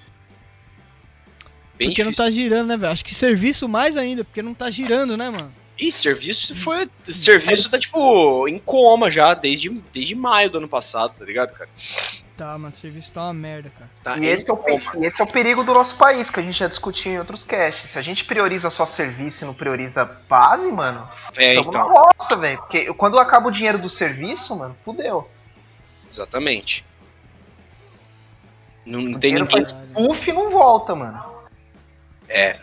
[1.77, 2.05] Bem Porque difícil.
[2.05, 2.93] não tá girando, né, velho?
[2.93, 5.53] Acho que serviço mais ainda, porque não tá girando, né, mano?
[5.77, 6.89] Ih, serviço foi.
[7.05, 11.69] Serviço tá, tipo, em coma já, desde, desde maio do ano passado, tá ligado, cara?
[12.37, 13.91] Tá, mano, serviço tá uma merda, cara.
[14.05, 14.61] Tá E esse, é o,
[15.03, 17.43] e esse é o perigo do nosso país, que a gente já discutiu em outros
[17.43, 17.91] casts.
[17.91, 21.89] Se a gente prioriza só serviço e não prioriza base, mano, É, então.
[21.93, 22.59] roça, velho.
[22.59, 25.29] Porque quando acaba o dinheiro do serviço, mano, fudeu.
[26.09, 26.85] Exatamente.
[28.87, 29.65] Não, não O tem ninguém.
[29.93, 31.34] puff e não volta, mano.
[32.35, 32.57] É.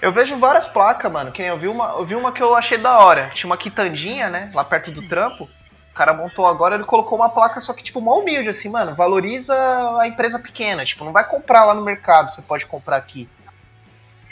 [0.00, 1.30] Eu vejo várias placas, mano.
[1.30, 3.30] Que nem eu vi uma, eu vi uma que eu achei da hora.
[3.34, 4.50] Tinha uma quitandinha, né?
[4.54, 5.44] Lá perto do trampo.
[5.44, 8.96] O cara montou agora, ele colocou uma placa, só que, tipo, mó humilde, assim, mano.
[8.96, 9.54] Valoriza
[10.00, 10.84] a empresa pequena.
[10.84, 13.28] Tipo, não vai comprar lá no mercado, você pode comprar aqui.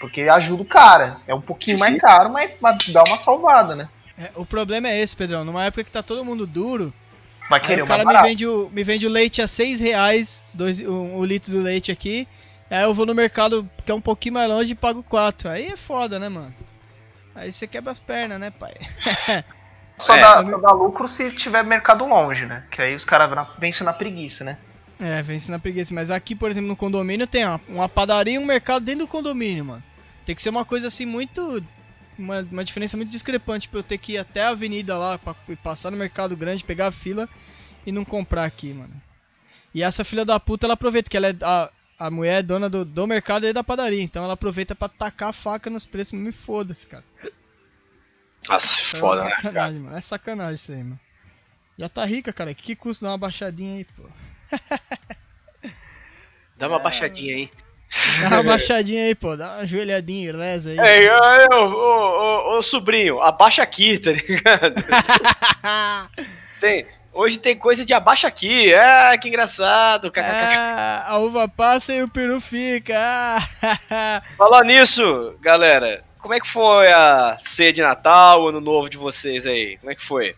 [0.00, 1.18] Porque ajuda o cara.
[1.28, 3.88] É um pouquinho mais caro, mas, mas dá uma salvada, né?
[4.18, 5.44] É, o problema é esse, Pedrão.
[5.44, 6.92] Numa época que tá todo mundo duro,
[7.48, 10.80] Vai Aí o cara me vende, o, me vende o leite a 6 reais, dois,
[10.80, 12.26] um, o litro do leite aqui.
[12.72, 15.50] Aí eu vou no mercado que é um pouquinho mais longe e pago 4.
[15.50, 16.54] Aí é foda, né, mano?
[17.34, 18.72] Aí você quebra as pernas, né, pai?
[19.98, 20.20] Só, É.
[20.20, 22.64] dá, só dá lucro se tiver mercado longe, né?
[22.70, 24.56] Que aí os caras vencem na preguiça, né?
[24.98, 25.92] É, vence na preguiça.
[25.94, 29.08] Mas aqui, por exemplo, no condomínio tem ó, uma padaria e um mercado dentro do
[29.08, 29.82] condomínio, mano.
[30.24, 31.62] Tem que ser uma coisa assim muito.
[32.18, 35.34] Uma, uma diferença muito discrepante pra eu ter que ir até a avenida lá, pra
[35.62, 37.28] passar no mercado grande, pegar a fila
[37.86, 38.94] e não comprar aqui, mano.
[39.74, 41.34] E essa filha da puta, ela aproveita, que ela é.
[41.42, 41.70] A,
[42.06, 45.28] a mulher é dona do, do mercado e da padaria, então ela aproveita pra tacar
[45.30, 47.04] a faca nos preços, me foda-se, cara.
[48.48, 49.30] Nossa, Então foda, é né?
[49.30, 49.42] cara?
[49.42, 49.96] sacanagem, mano.
[49.96, 51.00] É sacanagem isso aí, mano.
[51.78, 52.54] Já tá rica, cara.
[52.54, 54.02] Que, que custa dar uma baixadinha aí, pô?
[56.56, 57.50] Dá uma baixadinha aí.
[58.22, 59.36] Dá uma baixadinha aí, pô.
[59.36, 60.78] Dá uma joelhadinha, lesa aí.
[60.78, 61.14] Ei, ô,
[61.52, 64.74] ô, ô, ô, ô, sobrinho, abaixa aqui, tá ligado?
[66.60, 68.74] Tem, hoje tem coisa de abaixa aqui.
[68.74, 70.12] Ah, que engraçado.
[70.16, 72.94] Ah, a uva passa e o peru fica.
[73.90, 78.96] Ah, Falar nisso, galera, como é que foi a ceia de Natal, ano novo de
[78.96, 79.76] vocês aí?
[79.78, 80.34] Como é que foi?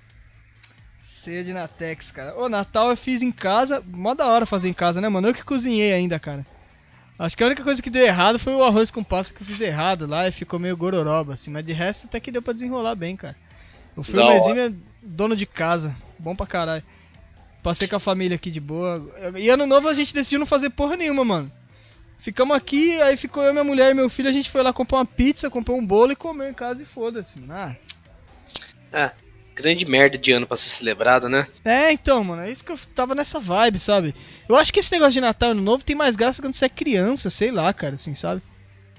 [0.97, 2.37] Ceia de Natex, cara.
[2.39, 3.83] Ô, Natal eu fiz em casa.
[3.87, 5.29] Mó da hora fazer em casa, né, mano?
[5.29, 6.45] Eu que cozinhei ainda, cara.
[7.19, 9.47] Acho que a única coisa que deu errado foi o arroz com passa que eu
[9.47, 11.51] fiz errado lá e ficou meio gororoba, assim.
[11.51, 13.37] Mas de resto até que deu pra desenrolar bem, cara.
[13.97, 14.73] O Da Firmezinho é
[15.05, 15.97] dono de casa.
[16.19, 16.83] Bom pra caralho.
[17.63, 19.11] Passei com a família aqui de boa.
[19.37, 21.53] E ano novo a gente decidiu não fazer porra nenhuma, mano.
[22.19, 24.29] Ficamos aqui, aí ficou eu, minha mulher e meu filho.
[24.29, 26.87] A gente foi lá comprar uma pizza, comprou um bolo e comeu em casa e
[26.87, 27.77] foda-se, mano.
[28.93, 29.13] Ah,
[29.55, 31.47] Grande merda de ano pra ser celebrado, né?
[31.65, 34.15] É, então, mano, é isso que eu tava nessa vibe, sabe?
[34.49, 36.65] Eu acho que esse negócio de Natal e Ano Novo tem mais graça quando você
[36.65, 38.43] é criança, sei lá, cara, assim, sabe?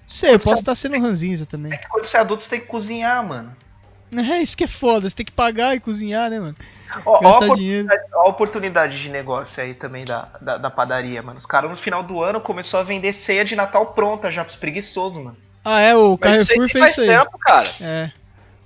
[0.01, 1.73] Não sei, eu posso estar sendo ranzinza também.
[1.73, 3.55] É que quando você é adulto, você tem que cozinhar, mano.
[4.15, 6.55] É, isso que é foda, você tem que pagar e cozinhar, né, mano?
[7.05, 7.87] Ó, ó, Gastar dinheiro.
[8.13, 11.37] ó a oportunidade de negócio aí também da, da, da padaria, mano.
[11.37, 14.55] Os caras no final do ano começou a vender ceia de Natal pronta já pros
[14.55, 15.35] preguiçosos, mano.
[15.65, 17.07] Ah, é, o Carrefour fez faz isso aí.
[17.09, 17.67] tempo, cara.
[17.81, 18.11] É,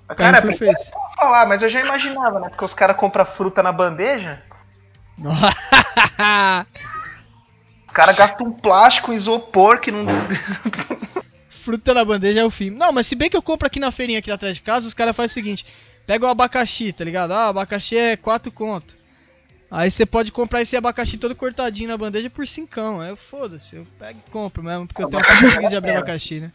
[0.09, 0.91] o Cara, Carrefour fez.
[0.91, 2.49] eu vou falar, mas eu já imaginava, né?
[2.49, 4.41] Porque os caras compram fruta na bandeja,
[5.17, 5.47] Nossa.
[7.87, 10.05] os caras gastam um plástico, um isopor que não.
[11.69, 12.71] Fruta na bandeja é o fim.
[12.71, 14.93] Não, mas se bem que eu compro aqui na feirinha aqui atrás de casa, os
[14.95, 15.63] caras fazem o seguinte:
[16.03, 17.31] pega o abacaxi, tá ligado?
[17.31, 18.97] Ah, abacaxi é 4 conto.
[19.69, 22.71] Aí você pode comprar esse abacaxi todo cortadinho na bandeja por 5.
[23.01, 26.39] Aí foda-se, eu pego e compro mesmo, porque eu tenho uma preguiça de abrir abacaxi,
[26.39, 26.51] né?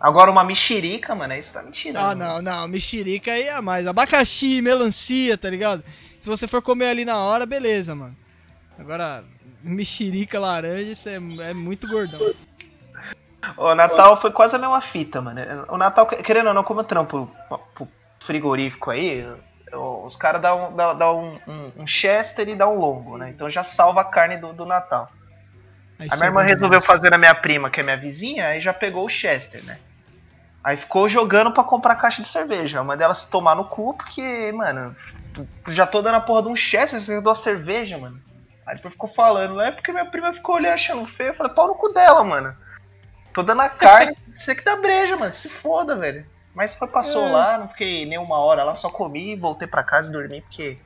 [0.00, 1.98] Agora uma mexerica, mano, aí você tá mentindo.
[1.98, 3.86] Ah, não, não, mexerica aí é mais.
[3.86, 5.84] Abacaxi, melancia, tá ligado?
[6.18, 8.16] Se você for comer ali na hora, beleza, mano.
[8.78, 9.22] Agora,
[9.62, 11.16] mexerica, laranja, isso é,
[11.50, 12.18] é muito gordão.
[13.56, 15.40] O Natal foi quase a mesma fita, mano.
[15.68, 17.30] O Natal, querendo ou não, como eu trampo
[17.74, 17.88] pro
[18.20, 19.26] frigorífico aí,
[19.72, 23.30] os caras dão, dão um, um- um Chester e dão um longo, né?
[23.30, 25.10] Então já salva a carne do, do Natal.
[25.98, 28.72] Aí A minha irmã resolveu fazer na minha prima, que é minha vizinha, aí já
[28.72, 29.78] pegou o Chester, né?
[30.62, 32.78] Aí ficou jogando pra comprar caixa de cerveja.
[32.78, 34.94] Eu mandei ela se tomar no cu, porque, mano,
[35.68, 38.16] já tô dando a porra de um Chester, você deu a cerveja, mano.
[38.66, 41.30] Aí depois ficou falando, é porque minha prima ficou olhando achando feio.
[41.30, 42.54] Eu falei, pau no cu dela, mano.
[43.32, 45.34] Tô dando a carne, você que dá breja, mano.
[45.34, 46.26] Se foda, velho.
[46.54, 47.30] Mas foi, passou É.
[47.32, 50.78] lá, não fiquei nem uma hora lá, só comi, voltei pra casa e dormi, porque.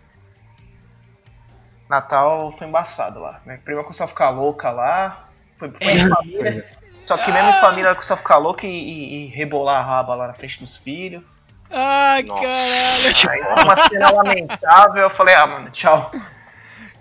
[1.89, 3.41] Natal foi embaçado lá.
[3.47, 5.29] Minha prima começou a ficar louca lá.
[5.57, 6.69] Foi, foi em família.
[7.07, 9.85] Só que mesmo em família ela começou a ficar louca e, e- e rebolar a
[9.85, 11.23] raba lá na frente dos filhos.
[11.71, 13.31] Ai, Nossa.
[13.31, 16.11] Aí foi uma cena lamentável, eu falei, ah, mano, tchau.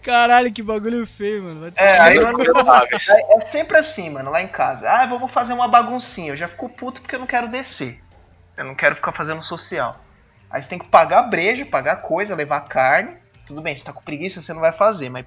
[0.06, 1.62] Caralho, que bagulho feio, mano.
[1.62, 2.72] Vai É, aí no eu- cu.
[2.72, 4.90] É, é sempre assim, mano, lá em casa.
[4.90, 6.34] Ah, vamos fazer uma baguncinha.
[6.34, 8.00] Eu já fico puto porque eu não quero descer.
[8.56, 9.96] Eu não quero ficar fazendo social.
[10.50, 13.18] Aí você tem que pagar breja, pagar coisa, levar carne.
[13.46, 15.26] Tudo bem, você tá com preguiça, você não vai fazer, mas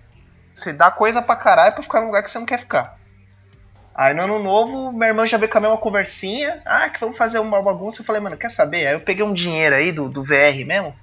[0.55, 2.97] você dá coisa pra caralho pra ficar num lugar que você não quer ficar.
[3.95, 6.63] Aí no ano novo, minha irmã já veio com a mesma conversinha.
[6.65, 8.01] Ah, que vamos fazer uma bagunça.
[8.01, 8.87] Eu falei, mano, quer saber?
[8.87, 10.95] Aí eu peguei um dinheiro aí do, do VR mesmo.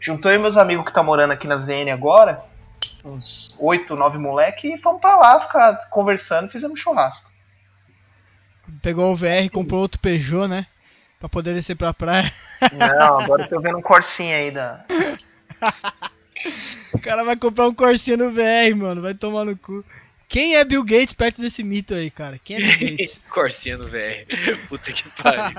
[0.00, 2.40] Juntou eu e meus amigos que tá morando aqui na ZN agora.
[3.04, 7.30] Uns oito, nove moleque e fomos pra lá ficar conversando fizemos churrasco.
[8.82, 10.66] Pegou o VR, comprou outro Peugeot, né?
[11.18, 12.30] Pra poder descer pra praia.
[12.72, 14.84] Não, agora eu tô vendo um corsinho aí da.
[16.92, 19.02] O cara vai comprar um Corsinha no VR, mano.
[19.02, 19.84] Vai tomar no cu.
[20.28, 22.38] Quem é Bill Gates perto desse mito aí, cara?
[22.42, 23.20] Quem é Bill Gates?
[23.30, 24.26] Corsinha no VR.
[24.68, 25.58] Puta que pariu.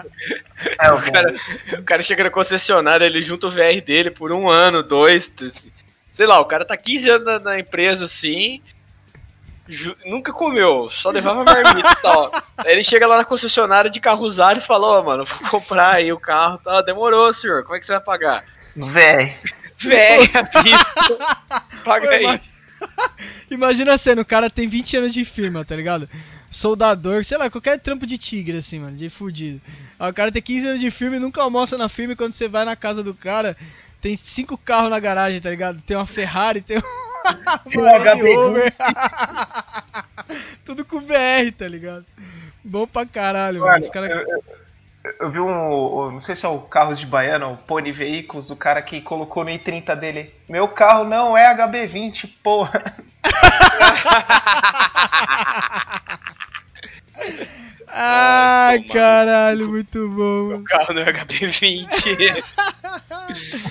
[0.80, 1.36] É, o O cara,
[1.80, 5.32] o cara chega na concessionária, ele junta o VR dele por um ano, dois.
[5.42, 5.72] assim.
[6.20, 8.62] Sei lá, o cara tá 15 anos na, na empresa assim.
[10.06, 12.30] nunca comeu, só levava marmita e tal.
[12.58, 15.94] Aí ele chega lá na concessionária de carro usado e fala: Ó, mano, vou comprar
[15.94, 16.84] aí o carro e tal.
[16.84, 17.64] Demorou, senhor.
[17.64, 18.44] Como é que você vai pagar?
[18.76, 19.40] VR.
[19.78, 21.18] VR, a pista.
[21.86, 22.42] Paga aí.
[23.50, 26.10] Imagina a cena, o cara tem 20 anos de firma, tá ligado?
[26.52, 29.62] Soldador, sei lá, qualquer trampo de tigre, assim, mano, de fudido.
[29.98, 32.34] Aí o cara tem 15 anos de firma e nunca almoça na firma e quando
[32.34, 33.56] você vai na casa do cara,
[34.02, 35.82] tem cinco carros na garagem, tá ligado?
[35.82, 36.80] Tem uma Ferrari, tem
[37.70, 38.36] Tem um uma Land HB20.
[38.36, 38.74] Rover.
[40.66, 42.06] Tudo com VR, tá ligado?
[42.64, 43.72] Bom pra caralho, mano.
[43.72, 44.10] Mano, Os caras...
[44.10, 44.44] eu, eu-
[45.22, 46.12] eu vi um.
[46.12, 49.44] Não sei se é o Carros de Baiana, o Pony Veículos, o cara que colocou
[49.46, 50.34] no i30 dele.
[50.48, 52.80] Meu carro não é HB20, porra.
[57.88, 60.56] Ai, no caralho, muito bom.
[60.58, 62.44] O carro no HB20.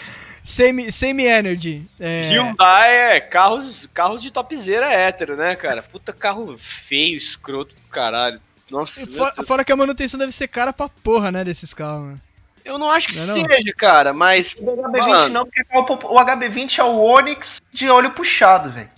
[0.49, 1.87] Semi, semi Energy.
[2.01, 5.83] É, Hyundai é carros, carros de topzera hétero, né, cara?
[5.83, 8.41] Puta carro feio, escroto do caralho.
[8.71, 12.21] Nossa, fora, fora que a manutenção deve ser cara pra porra, né, desses carros, mano.
[12.65, 13.35] eu não acho que Não é não?
[13.57, 14.55] seja, cara, mas.
[14.59, 15.35] O HB20 Mano.
[15.35, 15.81] não, porque o
[16.15, 18.91] o HB20 é o Onix de olho puxado, velho.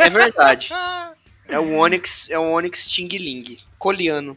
[0.00, 0.70] É verdade.
[1.50, 3.56] É o Onix, é o Onix Ting Ling.
[3.78, 4.36] Coliano.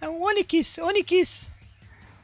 [0.00, 1.50] É um Onix, Onix.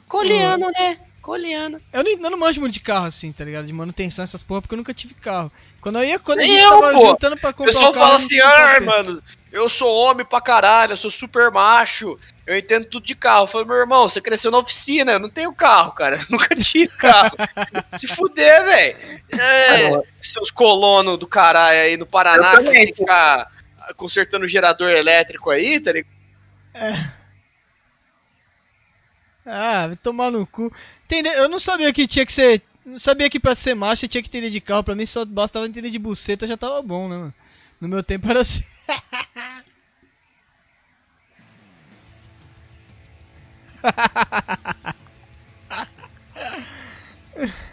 [0.08, 0.98] Coliano, né?
[1.20, 1.80] Coliano.
[1.92, 3.66] Eu não, eu não manjo muito de carro assim, tá ligado?
[3.66, 5.52] De manutenção, essas porra, porque eu nunca tive carro.
[5.80, 7.06] Quando eu ia, quando a Nem gente eu, tava pô.
[7.08, 10.24] juntando pra O comprar pessoal um carro, fala a assim, ah, mano, eu sou homem
[10.24, 13.44] pra caralho, eu sou super macho, eu entendo tudo de carro.
[13.44, 16.16] Eu falo, meu irmão, você cresceu na oficina, eu não tenho carro, cara.
[16.16, 17.36] Eu nunca tive carro.
[17.96, 19.22] Se fuder, velho.
[19.38, 23.50] É, seus colonos do caralho aí no Paraná, que você tem que ficar
[23.96, 26.10] consertando gerador elétrico aí, tá ligado?
[29.44, 30.72] Ah, vai tomar no cu.
[31.10, 31.32] Entendeu?
[31.32, 32.62] Eu não sabia que tinha que ser.
[32.86, 34.84] Não sabia que pra ser macho tinha que entender de carro.
[34.84, 37.34] Pra mim só bastava entender de buceta já tava bom, né, mano?
[37.80, 38.62] No meu tempo era assim.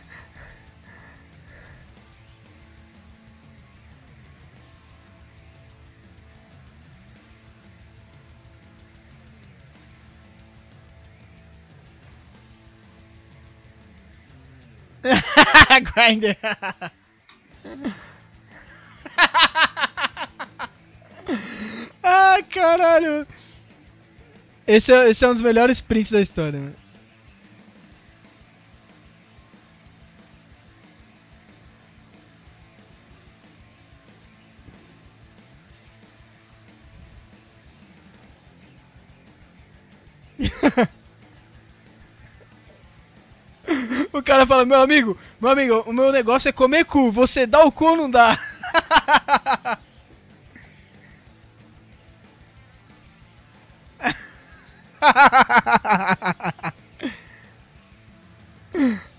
[15.93, 16.35] Grindr.
[22.03, 23.27] ah, caralho.
[24.65, 26.75] Esse é, esse é um dos melhores prints da história.
[44.13, 47.63] O cara fala, meu amigo, meu amigo, o meu negócio é comer cu, você dá
[47.63, 48.37] o cu ou não dá?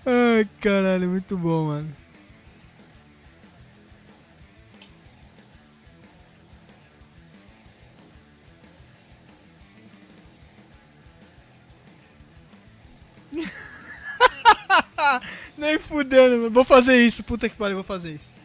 [0.05, 1.98] Ai, caralho, muito bom, mano.
[15.57, 16.51] Nem fudendo, mano.
[16.51, 18.35] Vou fazer isso, puta que pariu, vou fazer isso.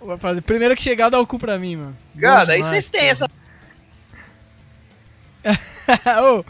[0.00, 0.40] Vou fazer.
[0.40, 1.96] Primeiro que chegar, dá o cu pra mim, mano.
[2.18, 3.28] Cara, Bom aí vocês têm essa.
[6.22, 6.44] Ô,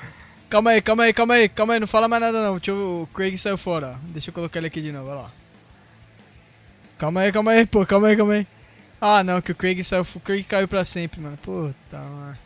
[0.48, 2.56] calma aí, calma aí, calma aí, calma aí, não fala mais nada não.
[2.56, 3.98] Deixa eu, o Craig saiu fora.
[4.04, 5.32] Deixa eu colocar ele aqui de novo, olha lá.
[6.98, 8.46] Calma aí, calma aí, pô, calma aí, calma aí.
[9.00, 11.38] Ah, não, que o Craig saiu, o Craig caiu pra sempre, mano.
[11.38, 12.38] Puta, mano.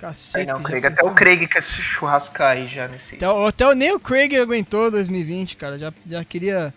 [0.00, 0.48] Cacete.
[0.48, 0.86] não, já Craig.
[0.86, 3.16] Até o Craig quer se churrascar aí já nesse.
[3.16, 5.78] Até, até o- nem o Craig aguentou 2020, cara.
[5.78, 6.72] Já, já queria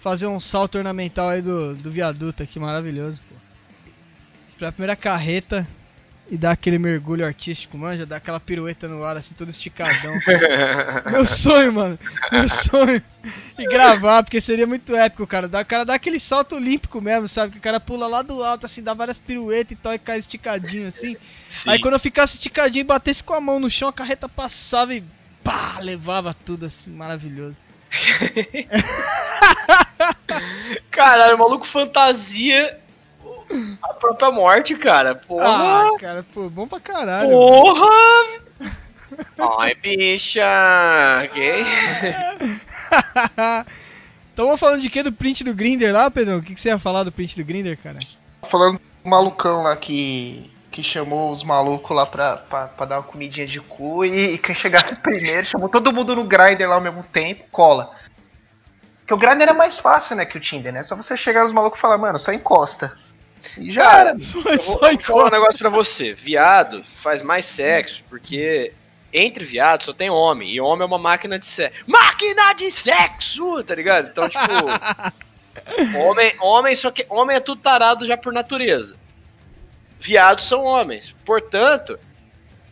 [0.00, 3.34] fazer um salto ornamental aí do, do viaduto aqui, maravilhoso, pô.
[4.46, 5.66] Esperar a primeira carreta
[6.30, 10.14] e dar aquele mergulho artístico, manja, dar aquela pirueta no ar, assim, todo esticadão.
[11.10, 11.98] Meu sonho, mano.
[12.32, 13.02] Meu sonho.
[13.58, 15.46] E gravar, porque seria muito épico, cara.
[15.46, 17.52] Dá, o cara dá aquele salto olímpico mesmo, sabe?
[17.52, 20.18] Que o cara pula lá do alto, assim, dá várias piruetas e tal, e cai
[20.18, 21.16] esticadinho, assim.
[21.46, 21.70] Sim.
[21.70, 24.94] Aí quando eu ficasse esticadinho e batesse com a mão no chão, a carreta passava
[24.94, 25.04] e
[25.42, 27.60] pá, levava tudo assim, maravilhoso.
[30.90, 32.80] Caralho, o maluco fantasia
[33.82, 35.14] a própria morte, cara.
[35.14, 35.46] Porra!
[35.46, 37.30] Ah, cara, pô, bom pra caralho.
[37.30, 37.88] Porra!
[39.58, 40.44] Ai, bicha!
[41.24, 41.64] Ok?
[44.32, 45.02] então vamos falando de quê?
[45.02, 46.38] Do print do Grinder lá, Pedrão?
[46.38, 47.98] O que, que você ia falar do print do Grinder, cara?
[48.50, 53.04] Falando do malucão lá que, que chamou os malucos lá pra, pra, pra dar uma
[53.04, 56.80] comidinha de cu e, e quem chegasse primeiro chamou todo mundo no grinder lá ao
[56.80, 57.90] mesmo tempo, cola.
[59.00, 60.82] Porque o grinder é mais fácil, né, que o Tinder, né?
[60.82, 62.96] Só você chegar nos malucos e falar, mano, só encosta.
[63.58, 64.18] E já Cara, era.
[64.18, 66.12] Só, Eu vou, vou falar um negócio pra você.
[66.12, 68.72] Viado faz mais sexo, porque
[69.12, 70.50] entre viados só tem homem.
[70.50, 71.84] E homem é uma máquina de sexo.
[71.86, 73.62] Máquina de sexo!
[73.62, 74.08] Tá ligado?
[74.08, 74.42] Então, tipo.
[75.98, 77.06] homem, homem, só que.
[77.08, 78.96] Homem é tudo tarado já por natureza.
[80.00, 81.14] Viados são homens.
[81.24, 81.98] Portanto,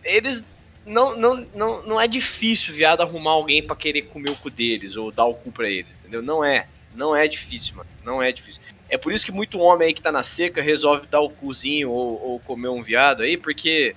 [0.03, 0.47] eles.
[0.85, 4.97] Não, não, não, não é difícil viado arrumar alguém pra querer comer o cu deles
[4.97, 6.21] ou dar o cu pra eles, entendeu?
[6.21, 6.67] Não é.
[6.95, 7.89] Não é difícil, mano.
[8.05, 8.61] Não é difícil.
[8.89, 11.91] É por isso que muito homem aí que tá na seca resolve dar o cuzinho
[11.91, 13.97] ou, ou comer um viado aí, porque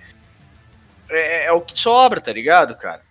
[1.10, 3.03] é, é o que sobra, tá ligado, cara?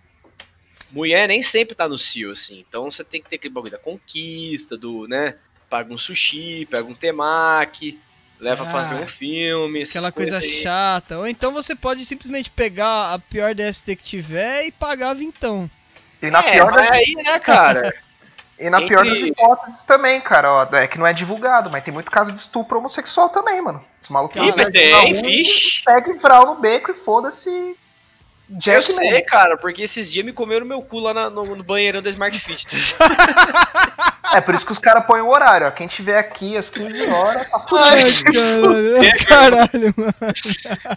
[0.90, 2.64] Mulher nem sempre tá no cio, assim.
[2.68, 5.34] Então você tem que ter aquele bagulho da conquista, do, né?
[5.68, 7.98] Paga um sushi, pega um temaki,
[8.38, 9.82] leva pra Ah, ver um filme.
[9.82, 10.48] essas Aquela coisa aí.
[10.48, 11.18] chata.
[11.18, 15.68] Ou então você pode simplesmente pegar a pior DST que tiver e pagar vintão.
[16.22, 17.92] E na É, pior mas aí, né, cara?
[18.58, 20.76] e na entre- pior das hipóteses também, cara, ó.
[20.76, 23.84] É que não é divulgado, mas tem muito caso de estupro homossexual também, mano.
[24.00, 25.82] Os malucos Ih, chegam tem, vixe.
[25.84, 27.48] Pega e vral no beco e foda-se.
[27.50, 29.26] Eu Jack sei, mesmo.
[29.26, 32.38] cara, porque esses dias me comeram meu cu lá na- no, no banheirão da Smart
[32.38, 32.66] Fit.
[34.34, 35.70] É por isso que os caras põem o horário, ó.
[35.70, 38.34] Quem tiver aqui às 15 horas, tá Ai, fudido.
[38.34, 40.14] Caralho, caralho, mano.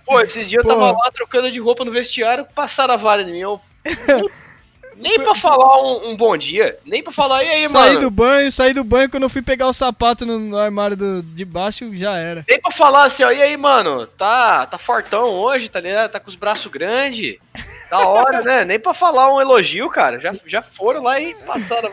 [0.04, 0.70] Pô, esses dias eu Pô.
[0.76, 3.40] tava lá trocando de roupa no vestiário, passaram a vara em mim.
[3.40, 3.62] Eu...
[5.00, 8.00] Nem pra falar um, um bom dia, nem pra falar, e aí, saí mano?
[8.00, 11.22] do banho, saí do banho, quando eu fui pegar o sapato no, no armário do,
[11.22, 12.44] de baixo, já era.
[12.48, 14.08] Nem pra falar assim, ó, e aí, mano?
[14.08, 16.12] Tá, tá fortão hoje, tá ligado?
[16.12, 17.36] Tá com os braços grandes.
[17.90, 18.66] Da hora, né?
[18.66, 20.20] Nem pra falar um elogio, cara.
[20.20, 21.92] Já, já foram lá e passaram.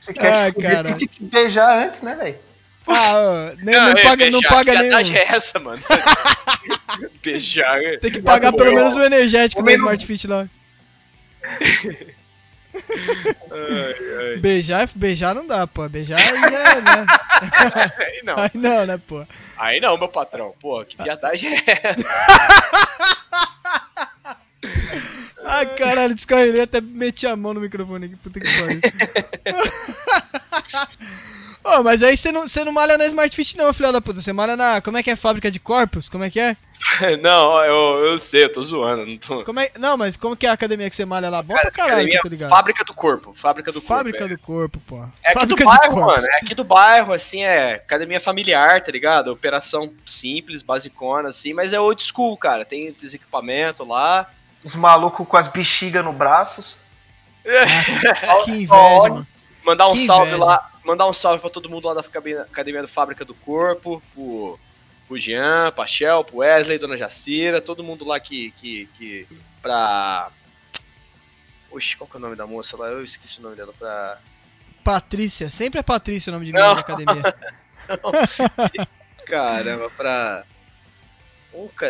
[0.00, 0.92] Se quer fuder, cara.
[0.94, 2.36] tem que beijar antes, né, velho?
[2.86, 4.88] Ah, ó, nem, não, é, paga, não paga que nem.
[4.88, 5.80] viadagem é essa, mano?
[7.22, 7.78] Beijar.
[8.00, 10.48] Tem que pagar pelo menos o energético da não- Smart Fit lá.
[14.40, 15.88] Beijar, beijar não dá, pô.
[15.88, 17.06] Beijar aí é, né?
[17.98, 19.26] Aí não, Aí não, né, pô.
[19.56, 20.54] aí não, meu patrão.
[20.60, 22.06] Pô, que viadagem é essa?
[25.46, 28.80] Ai, caralho, descarrilhei até meti a mão no microfone aqui, puta que pariu.
[31.64, 34.20] Ô, mas aí você não, você não malha na Smart Fit não, filha da puta.
[34.20, 34.80] Você malha na.
[34.80, 35.16] Como é que é?
[35.16, 36.08] Fábrica de corpos?
[36.08, 36.56] Como é que é?
[37.22, 39.04] não, eu, eu sei, eu tô zoando.
[39.06, 39.44] Não, tô...
[39.44, 39.70] Como é...
[39.78, 41.42] Não, mas como que é a academia que você malha lá?
[41.42, 42.48] Bom Cara, pra caralho, que academia eu tô ligado.
[42.50, 43.34] Fábrica do corpo.
[43.34, 44.34] Fábrica do Fábrica corpo.
[44.34, 44.96] do corpo, pô.
[45.22, 46.22] É, é aqui do Fábrica bairro, corpos.
[46.22, 46.26] mano.
[46.32, 49.28] É aqui do bairro, assim, é academia familiar, tá ligado?
[49.28, 52.64] Operação simples, basicona, assim, mas é old school, cara.
[52.64, 54.30] Tem os equipamentos lá.
[54.64, 56.76] Os malucos com as bexigas no braços.
[58.44, 58.68] Que inveja,
[59.08, 59.26] mano.
[59.64, 60.44] Mandar um Que salve inveja.
[60.44, 64.02] lá, mandar um salve pra todo mundo lá da academia- academia do Fábrica do Corpo,
[64.14, 64.58] pro,
[65.10, 69.26] pro Jean, pra Shell, pro Wesley, Dona Jacira, todo mundo lá que, que, que
[69.60, 70.30] pra...
[71.68, 72.86] Oxi, qual que é o nome da moça lá?
[72.86, 74.20] Eu esqueci o nome dela, pra...
[74.84, 75.50] Patrícia.
[75.50, 77.22] Sempre é Patrícia o nome de menina da academia.
[79.26, 80.44] Caramba, pra...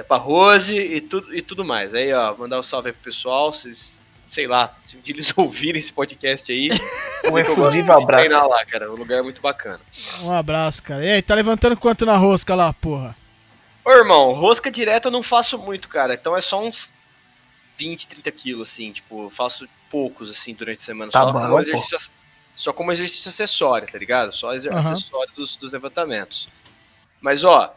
[0.09, 1.93] Pra Rose e tudo, e tudo mais.
[1.95, 4.00] Aí, ó, mandar um salve aí pro pessoal, vocês...
[4.31, 6.69] Sei lá, se um dia eles ouvirem esse podcast aí,
[7.27, 8.07] Um de abraço.
[8.07, 8.91] treinar lá, cara.
[8.91, 9.81] O lugar é muito bacana.
[10.23, 11.05] Um abraço, cara.
[11.05, 13.17] E aí, tá levantando quanto na rosca lá, porra?
[13.85, 16.15] Ô, irmão, rosca direta eu não faço muito, cara.
[16.15, 16.91] Então é só uns
[17.77, 18.93] 20, 30 quilos, assim.
[18.93, 21.11] Tipo, eu faço poucos, assim, durante a semana.
[21.11, 21.61] Tá só, bom, como pô.
[21.61, 21.99] exercício,
[22.57, 24.33] só como exercício acessório, tá ligado?
[24.33, 24.79] Só exer- Aham.
[24.93, 26.49] acessório dos, dos levantamentos.
[27.21, 27.75] Mas, ó,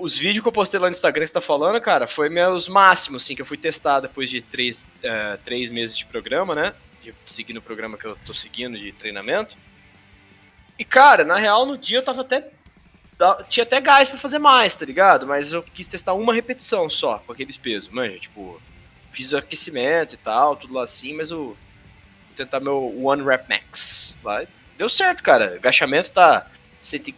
[0.00, 2.68] os vídeos que eu postei lá no Instagram que você tá falando, cara, foi meus
[2.68, 6.74] máximos, assim, que eu fui testar depois de três, eh, três meses de programa, né?
[7.02, 9.56] De seguir no programa que eu tô seguindo de treinamento.
[10.78, 12.50] E, cara, na real, no dia eu tava até
[13.50, 15.26] tinha até gás pra fazer mais, tá ligado?
[15.26, 18.58] Mas eu quis testar uma repetição só com aqueles pesos, manja, tipo,
[19.12, 21.56] fiz o aquecimento e tal, tudo lá assim, mas eu vou
[22.34, 24.42] tentar meu One Rep Max lá.
[24.78, 25.56] Deu certo, cara.
[25.56, 26.46] Agachamento tá
[26.78, 27.14] 100,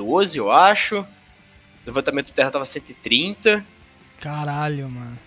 [0.00, 1.06] 112, eu acho.
[1.86, 3.64] Levantamento de terra tava 130.
[4.20, 5.18] Caralho, mano.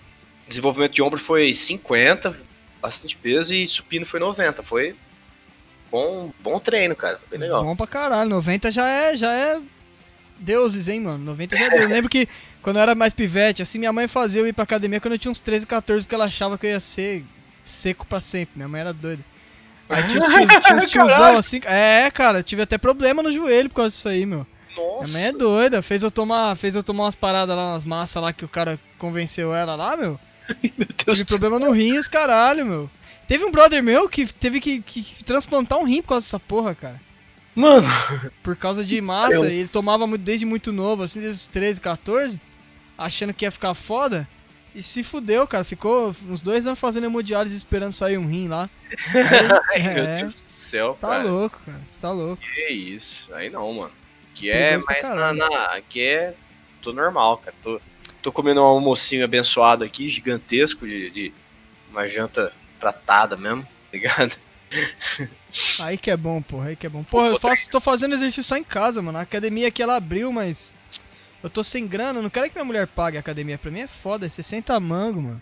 [0.47, 2.35] Desenvolvimento de ombro foi 50,
[2.81, 4.61] bastante peso, e supino foi 90.
[4.61, 4.95] Foi
[5.91, 7.17] bom, bom treino, cara.
[7.17, 7.63] Foi bem legal.
[7.63, 8.29] Bom pra caralho.
[8.29, 9.59] 90 já é, já é
[10.39, 11.23] deuses, hein, mano.
[11.23, 11.81] 90 já é deus.
[11.81, 12.27] Eu lembro que
[12.61, 15.19] quando eu era mais pivete, assim, minha mãe fazia eu ir pra academia quando eu
[15.19, 17.25] tinha uns 13, 14, porque ela achava que eu ia ser
[17.65, 18.53] seco pra sempre.
[18.55, 19.23] Minha mãe era doida.
[19.89, 21.61] Aí tinha uns, tios, tinha uns tiozão assim.
[21.65, 24.45] É, cara, eu tive até problema no joelho por causa disso aí, meu.
[24.75, 25.11] Nossa.
[25.11, 28.21] Minha mãe é doida, fez eu tomar, fez eu tomar umas paradas lá, umas massas
[28.21, 30.19] lá que o cara convenceu ela lá, meu.
[30.77, 32.89] Meu Deus Tive problema no rim, esse caralho, meu.
[33.27, 36.75] Teve um brother meu que teve que, que transplantar um rim por causa dessa porra,
[36.75, 37.01] cara.
[37.55, 37.87] Mano,
[38.41, 42.41] Por causa de massa, ele tomava muito, desde muito novo, assim, desde os 13, 14,
[42.97, 44.27] achando que ia ficar foda.
[44.75, 45.63] E se fudeu, cara.
[45.63, 48.67] Ficou uns dois anos fazendo hemodiálise esperando sair um rim lá.
[49.71, 51.23] Ai, Aí, meu é, Deus do céu, tá cara.
[51.23, 51.81] louco, cara.
[51.85, 52.41] Você tá louco.
[52.41, 53.31] Que isso.
[53.35, 53.91] Aí não, mano.
[54.33, 55.65] Que é mais na, na.
[55.73, 56.33] Aqui é.
[56.81, 57.55] Tô normal, cara.
[57.61, 57.79] Tô,
[58.21, 61.33] tô comendo um almocinho abençoado aqui, gigantesco, de, de
[61.89, 64.37] uma janta tratada mesmo, tá ligado?
[65.79, 66.69] Aí que é bom, porra.
[66.69, 67.03] Aí que é bom.
[67.03, 69.17] Porra, eu faço, tô fazendo exercício só em casa, mano.
[69.17, 70.73] A academia aqui ela abriu, mas.
[71.43, 73.57] Eu tô sem grana, não quero que minha mulher pague a academia.
[73.57, 75.41] Pra mim é foda, é 60 mango, mano.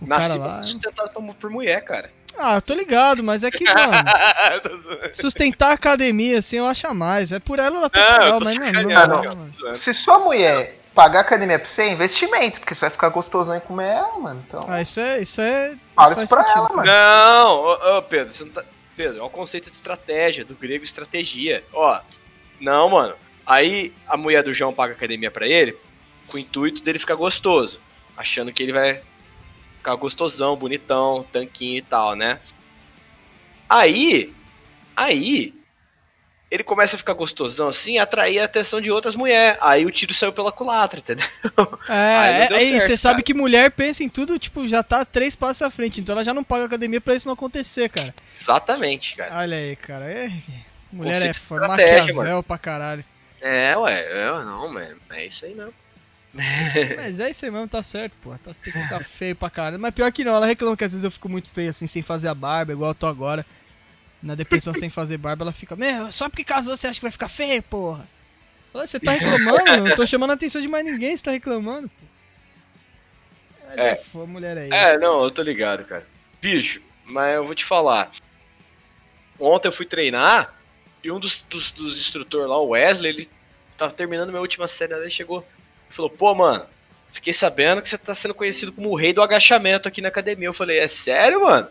[0.00, 0.62] O Nasci cara lá.
[0.62, 2.10] ser sustentado por mulher, cara.
[2.38, 3.92] Ah, eu tô ligado, mas é que, mano.
[5.12, 7.32] Sustentar a academia, assim, eu acho a mais.
[7.32, 9.52] É por ela, ela tá Não, eu legal, tô mas não, não, mano.
[9.52, 9.76] tô zoando.
[9.78, 13.60] Se sua mulher pagar academia pra você, é investimento, porque você vai ficar gostosão e
[13.60, 14.44] comer ela, mano.
[14.46, 15.20] Então, Ah, isso é.
[15.20, 15.76] Isso é.
[15.94, 16.58] fala isso isso pra sentido.
[16.66, 16.86] ela, mano.
[16.86, 18.64] Não, ô, ô, Pedro, você não tá.
[18.96, 21.64] Pedro, é o conceito de estratégia, do grego estratégia.
[21.72, 22.00] Ó,
[22.60, 23.14] não, mano.
[23.46, 25.76] Aí a mulher do João paga academia pra ele,
[26.30, 27.80] com o intuito dele ficar gostoso.
[28.16, 29.00] Achando que ele vai
[29.80, 32.38] ficar gostosão, bonitão, tanquinho e tal, né?
[33.68, 34.32] Aí,
[34.94, 35.54] aí,
[36.50, 39.58] ele começa a ficar gostosão assim, atrair a atenção de outras mulheres.
[39.62, 41.26] Aí o tiro saiu pela culatra, entendeu?
[41.88, 45.62] É, é, certo, você sabe que mulher pensa em tudo, tipo, já tá três passos
[45.62, 46.00] à frente.
[46.00, 48.14] Então ela já não paga academia pra isso não acontecer, cara.
[48.34, 49.38] Exatamente, cara.
[49.38, 50.04] Olha aí, cara.
[50.10, 50.28] É,
[50.92, 53.04] mulher Conceito é de foda, estratégia, Maquiavel pra caralho.
[53.40, 55.72] É, ué, é, não, mano, é isso aí não.
[56.96, 58.30] Mas é isso aí mesmo, tá certo, pô.
[58.38, 59.80] Tá, você tem que ficar feio pra caralho.
[59.80, 62.02] Mas pior que não, ela reclama que às vezes eu fico muito feio assim, sem
[62.02, 63.44] fazer a barba, igual eu tô agora.
[64.22, 67.10] Na depressão sem fazer barba, ela fica, meu, só porque casou você acha que vai
[67.10, 68.06] ficar feio, porra?
[68.72, 71.30] Olha, você tá reclamando, eu não tô chamando a atenção de mais ninguém, você tá
[71.32, 72.06] reclamando, pô.
[73.68, 73.90] Mas É.
[73.92, 74.74] é, mulher é isso.
[74.74, 76.06] É, não, eu tô ligado, cara.
[76.40, 78.10] Bicho, mas eu vou te falar.
[79.38, 80.54] Ontem eu fui treinar
[81.02, 83.30] e um dos, dos, dos instrutores lá, o Wesley, ele
[83.76, 85.44] tava terminando minha última série, ele chegou
[85.90, 86.64] e falou, pô, mano,
[87.12, 90.48] fiquei sabendo que você tá sendo conhecido como o rei do agachamento aqui na academia.
[90.48, 91.68] Eu falei, é sério, mano?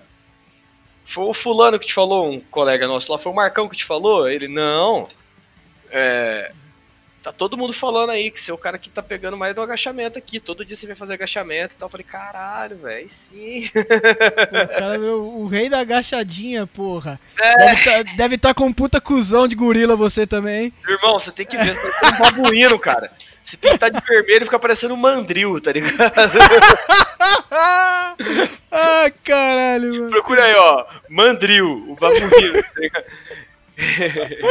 [1.05, 3.85] Foi o fulano que te falou, um colega nosso lá, foi o Marcão que te
[3.85, 4.29] falou?
[4.29, 5.03] Ele, não.
[5.89, 6.51] É.
[7.23, 9.61] tá todo mundo falando aí que você é o cara que tá pegando mais do
[9.61, 10.39] agachamento aqui.
[10.39, 11.87] Todo dia você vai fazer agachamento e tal.
[11.87, 13.67] Eu falei, caralho, velho, sim.
[13.73, 17.19] Pô, o cara virou o rei da agachadinha, porra.
[17.57, 20.73] Deve tá, deve tá com um puta cuzão de gorila você também, hein?
[20.87, 23.11] Irmão, você tem que ver, você tá um babuíno, cara.
[23.49, 25.95] Se pintar de vermelho, fica parecendo um mandril, tá ligado?
[28.71, 30.09] ah, caralho, mano.
[30.11, 30.85] Procura aí, ó.
[31.09, 32.29] Mandril, o babuíno,
[32.63, 33.05] tá ligado?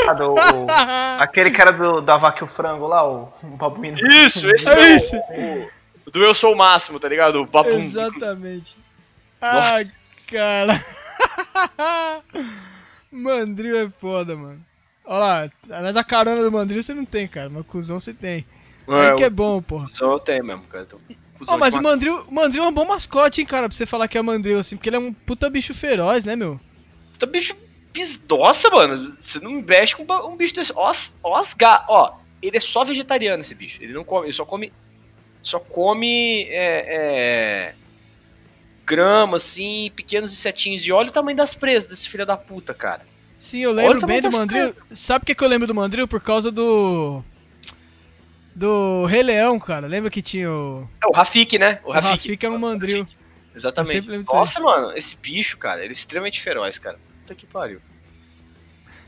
[0.09, 0.67] Ah, do- o-
[1.21, 3.99] aquele que era do, da vaca e o frango lá, o, o babuíno.
[4.09, 5.17] Isso, esse É isso.
[5.17, 5.69] o,
[6.07, 7.43] o do Eu Sou o Máximo, tá ligado?
[7.43, 7.79] O babum.
[7.79, 8.77] Exatamente.
[9.41, 9.77] Ah,
[10.27, 10.85] cara.
[13.13, 14.61] Mandril é foda, mano.
[15.05, 15.51] Olha lá,
[15.83, 17.49] mas a carona do mandril você não tem, cara.
[17.49, 18.45] Mas cuzão você tem.
[18.89, 19.89] É, que é o bom, porra.
[20.01, 20.85] eu tenho mesmo, cara.
[20.85, 21.01] Então,
[21.39, 23.87] cuzão mas o ma- mandril, o mandril é um bom mascote, hein, cara, pra você
[23.87, 26.61] falar que é mandril, assim, porque ele é um puta bicho feroz, né, meu?
[27.13, 27.57] Puta bicho.
[28.29, 29.17] Nossa, mano.
[29.21, 30.73] Você não mexe com um bicho desse.
[30.77, 31.85] Os, osga.
[31.89, 33.83] Ó, ele é só vegetariano, esse bicho.
[33.83, 34.27] Ele não come.
[34.27, 34.73] Ele só come.
[35.43, 36.45] Só come.
[36.45, 37.75] É.
[37.75, 37.75] é,
[38.89, 40.83] grama, assim, pequenos insetinhos.
[40.83, 43.03] E olha o tamanho das presas desse filho da puta, cara.
[43.35, 44.75] Sim, eu lembro o bem do mandril.
[44.91, 46.09] Sabe por que, que eu lembro do mandril?
[46.09, 47.23] Por causa do.
[48.59, 49.87] Do Rei Leão, cara.
[49.87, 50.89] Lembra que tinha o.
[51.01, 51.81] É o Rafik, né?
[51.85, 52.11] O O Rafik.
[52.11, 53.03] Rafik é um mandril.
[53.03, 53.17] Rafik.
[53.55, 54.09] Exatamente.
[54.33, 56.99] Nossa, mano, esse bicho, cara, ele é extremamente feroz, cara.
[57.21, 57.81] Puta que pariu.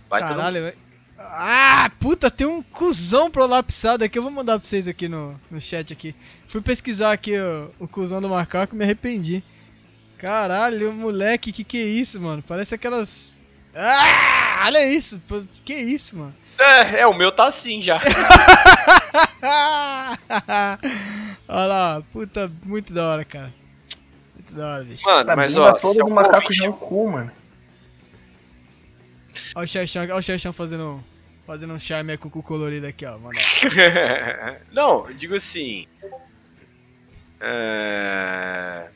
[0.09, 0.79] Vai Caralho, velho.
[1.19, 4.17] Ah, puta, tem um cuzão prolapsado aqui.
[4.19, 6.15] Eu vou mandar pra vocês aqui no, no chat aqui.
[6.47, 9.43] Fui pesquisar aqui o, o cuzão do macaco e me arrependi.
[10.17, 12.41] Caralho, moleque, que que é isso, mano?
[12.47, 13.41] Parece aquelas.
[13.75, 15.21] Ah, olha isso.
[15.65, 16.35] Que isso, mano?
[16.61, 17.99] É, é, o meu tá assim já.
[21.49, 23.53] olha lá, puta, muito da hora, cara.
[24.35, 25.05] Muito da hora, bicho.
[25.07, 27.31] Mano, mas ó, toda se do algum macaco ouvinte- é um cu, mano.
[29.55, 31.03] Olha o Xerxão, olha o Xerxão fazendo,
[31.47, 33.19] fazendo um charme com o cu colorido aqui, ó.
[33.19, 33.39] Mano.
[34.73, 35.87] Não, eu digo assim.
[37.41, 38.89] é,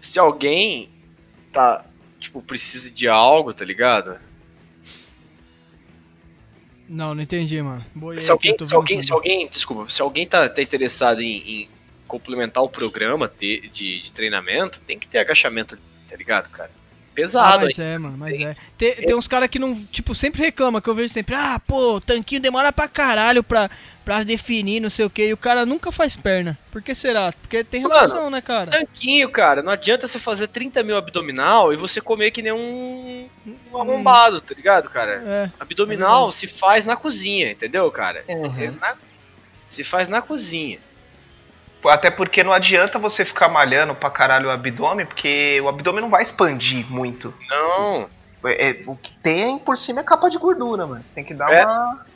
[0.00, 0.90] Se alguém
[1.52, 1.84] tá,
[2.18, 4.18] tipo, precisa de algo, tá ligado?
[6.88, 7.84] Não, não entendi, mano.
[7.94, 11.36] Boiei Se aqui, alguém, se alguém, se alguém, desculpa, se alguém tá, tá interessado em,
[11.38, 11.70] em
[12.06, 15.78] complementar o programa de, de, de treinamento, tem que ter agachamento,
[16.08, 16.70] tá ligado, cara?
[16.74, 18.56] Ah, Pesado, mas é, mano, mas é.
[18.76, 21.96] Tem, tem uns caras que não, tipo, sempre reclama, que eu vejo sempre, ah, pô,
[21.96, 23.70] o tanquinho demora pra caralho pra,
[24.04, 26.58] pra definir, não sei o que, e o cara nunca faz perna.
[26.70, 27.32] Por que será?
[27.40, 28.70] Porque tem Mano, relação, né, cara?
[28.70, 33.28] Tanquinho, cara, não adianta você fazer 30 mil abdominal e você comer que nem um,
[33.72, 35.22] um arrombado, tá ligado, cara?
[35.24, 38.24] É, Abdominal se faz na cozinha, entendeu, cara?
[38.28, 38.54] Uhum.
[38.60, 38.96] É na-
[39.68, 40.78] se faz na cozinha.
[41.84, 46.10] Até porque não adianta você ficar malhando pra caralho o abdômen, porque o abdômen não
[46.10, 47.34] vai expandir muito.
[47.48, 48.08] Não,
[48.44, 51.02] É, é, o que tem por cima é capa de gordura, mano.
[51.04, 51.64] Você tem que dar É.
[51.64, 52.06] uma.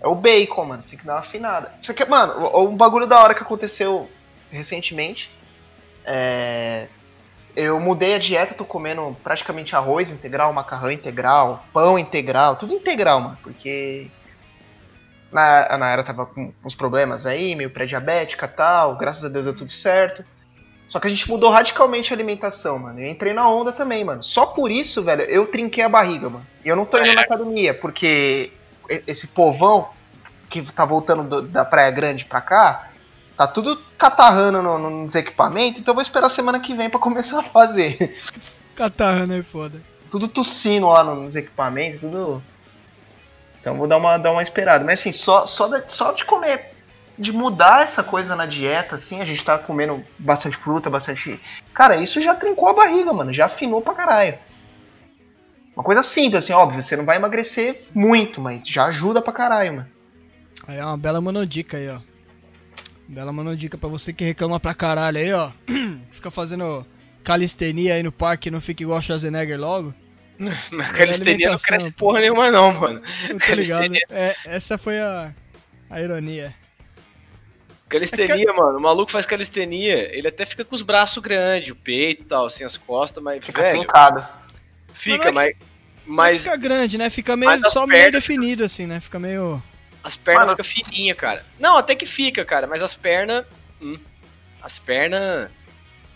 [0.00, 0.82] É o bacon, mano.
[0.82, 1.72] Você tem que dar uma afinada.
[1.80, 4.08] Isso aqui, mano, o- um bagulho da hora que aconteceu
[4.50, 5.30] recentemente.
[6.04, 6.88] É.
[7.54, 13.18] Eu mudei a dieta, tô comendo praticamente arroz integral, macarrão integral, pão integral, tudo integral,
[13.20, 13.38] mano.
[13.42, 14.08] Porque
[15.32, 18.96] na, a Nayara tava com uns problemas aí, meio pré-diabética e tal.
[18.96, 20.22] Graças a Deus deu tudo certo.
[20.90, 23.00] Só que a gente mudou radicalmente a alimentação, mano.
[23.00, 24.22] Eu entrei na onda também, mano.
[24.22, 26.46] Só por isso, velho, eu trinquei a barriga, mano.
[26.64, 28.52] E eu não tô indo na academia, porque
[29.06, 29.88] esse povão
[30.50, 32.88] que tá voltando do- da Praia Grande pra cá,
[33.36, 36.98] tá tudo catarrando no- no- nos equipamentos, então eu vou esperar semana que vem pra
[37.00, 38.16] começar a fazer.
[38.74, 39.80] catarrana é foda.
[40.10, 42.42] tudo tossindo lá nos equipamentos, tudo.
[43.60, 44.84] Então vou dar uma, dar uma esperada.
[44.84, 46.72] Mas assim, só, só, de, só de comer,
[47.18, 51.40] de mudar essa coisa na dieta, assim, a gente tá comendo bastante fruta, bastante.
[51.74, 53.32] Cara, isso já trincou a barriga, mano.
[53.34, 54.38] Já afinou pra caralho.
[55.76, 59.74] Uma coisa simples, assim, óbvio, você não vai emagrecer muito, mas já ajuda pra caralho,
[59.74, 59.88] mano.
[60.66, 62.00] Aí é uma bela monodica aí, ó.
[63.06, 65.52] Bela monodica pra você que reclama pra caralho aí, ó.
[66.10, 66.86] Fica fazendo
[67.22, 69.92] calistenia aí no parque e não fica igual o Schwarzenegger logo.
[70.72, 73.02] na calistenia não cresce porra nenhuma não, mano.
[73.28, 73.40] Ligado.
[73.40, 74.02] Calistenia.
[74.08, 75.34] É, essa foi a,
[75.90, 76.54] a ironia.
[77.88, 82.22] Calistenia, mano, o maluco faz calistenia, ele até fica com os braços grandes, o peito
[82.22, 84.26] e tal, assim, as costas, mas, Fica velho, trincado.
[84.96, 85.56] Fica, Mas mas,
[86.06, 87.10] Não mas fica grande, né?
[87.10, 89.00] Fica meio, só meio pernas- definido, assim, né?
[89.00, 89.62] Fica meio...
[90.02, 91.44] as pernas ficam fininhas, cara.
[91.58, 93.44] Não, até que fica, cara, mas as pernas,
[93.82, 93.98] hum,
[94.62, 95.50] as pernas,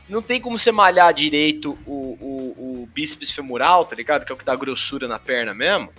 [0.08, 4.24] não tem como você malhar direito o, o, o bíceps femoral, tá ligado?
[4.24, 5.92] Que é o que dá grossura na perna mesmo,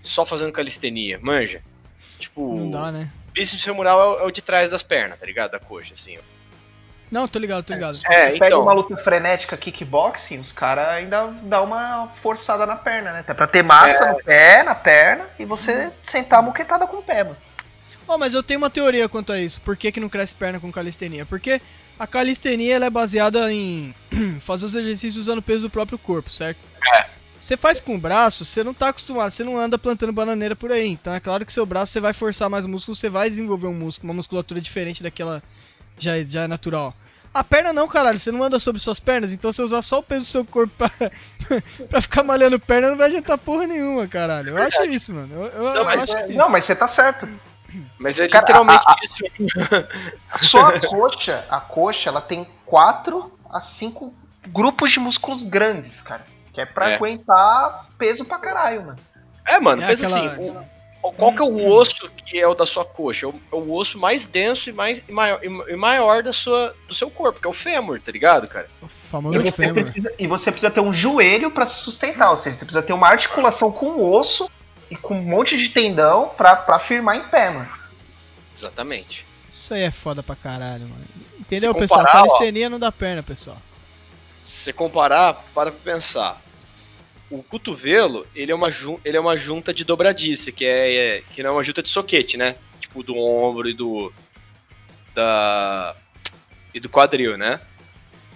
[0.00, 1.62] só fazendo calistenia, manja.
[2.20, 3.10] Tipo, Não dá, né?
[3.32, 5.50] bíceps femoral é o, é o de trás das pernas, tá ligado?
[5.50, 6.20] Da coxa, assim, ó.
[7.10, 7.98] Não, tô ligado, tô ligado.
[8.06, 8.62] É, Pega então.
[8.62, 13.20] uma luta frenética kickboxing, os caras ainda dá uma forçada na perna, né?
[13.20, 14.12] Até pra ter massa É.
[14.12, 17.36] no pé, na perna, e você sentar a muquetada com o pé, mano.
[18.08, 19.60] Ó, mas eu tenho uma teoria quanto a isso.
[19.60, 21.24] Por que, que não cresce perna com calistenia?
[21.26, 21.60] Porque
[21.98, 23.94] a calistenia ela é baseada em
[24.40, 26.58] fazer os exercícios usando o peso do próprio corpo, certo?
[26.94, 27.06] É.
[27.36, 30.72] Você faz com o braço, você não tá acostumado, você não anda plantando bananeira por
[30.72, 30.88] aí.
[30.88, 33.74] Então é claro que seu braço você vai forçar mais músculo, você vai desenvolver um
[33.74, 35.42] músculo, uma musculatura diferente daquela
[35.98, 36.94] já, já é natural.
[37.34, 40.02] A perna não, caralho, você não anda sobre suas pernas, então você usar só o
[40.02, 40.90] peso do seu corpo pra,
[41.90, 44.56] pra ficar malhando perna não vai adiantar porra nenhuma, caralho.
[44.56, 45.34] Eu acho isso, mano.
[45.34, 46.38] Eu, eu- eu mas acho É, isso.
[46.38, 47.28] Não, mas você tá certo.
[47.98, 50.48] Mas é Cara, literalmente a- a- isso.
[50.48, 54.14] Só a coxa, a coxa, ela tem 4 a 5
[54.48, 56.24] grupos de músculos grandes, cara.
[56.54, 56.94] Que é pra É.
[56.94, 58.98] aguentar peso pra caralho, mano.
[59.46, 60.64] É, mano, É pensa aquela- assim, o-
[61.00, 63.26] qual que é o osso que é o da sua coxa?
[63.26, 66.32] É o, é o osso mais denso e mais e maior, e e maior da
[66.32, 68.68] sua, do seu corpo, que é o fêmur, tá ligado, cara?
[68.82, 68.88] O
[69.32, 69.84] E famoso você, fêmur.
[69.84, 72.92] precisa, e você precisa ter um joelho pra se sustentar, ou seja, você precisa ter
[72.92, 74.50] uma articulação com o osso
[74.90, 77.68] e com um monte de tendão pra, pra firmar em pé, mano.
[78.56, 79.26] Exatamente.
[79.48, 81.04] Isso aí é foda pra caralho, mano.
[81.38, 82.00] Entendeu, Se pessoal?
[82.00, 82.26] comparar, ó.
[82.28, 83.58] Calistenia não dá perna, pessoal.
[84.40, 86.40] Se você comparar, para pra pensar.
[87.30, 88.68] O cotovelo, ele é uma,
[89.04, 91.90] ele é uma junta de dobradiça, que é, é- que não é uma junta de
[91.90, 92.54] soquete, né?
[92.80, 94.12] Tipo do ombro e do
[95.14, 95.94] da
[96.74, 97.60] e do quadril, né?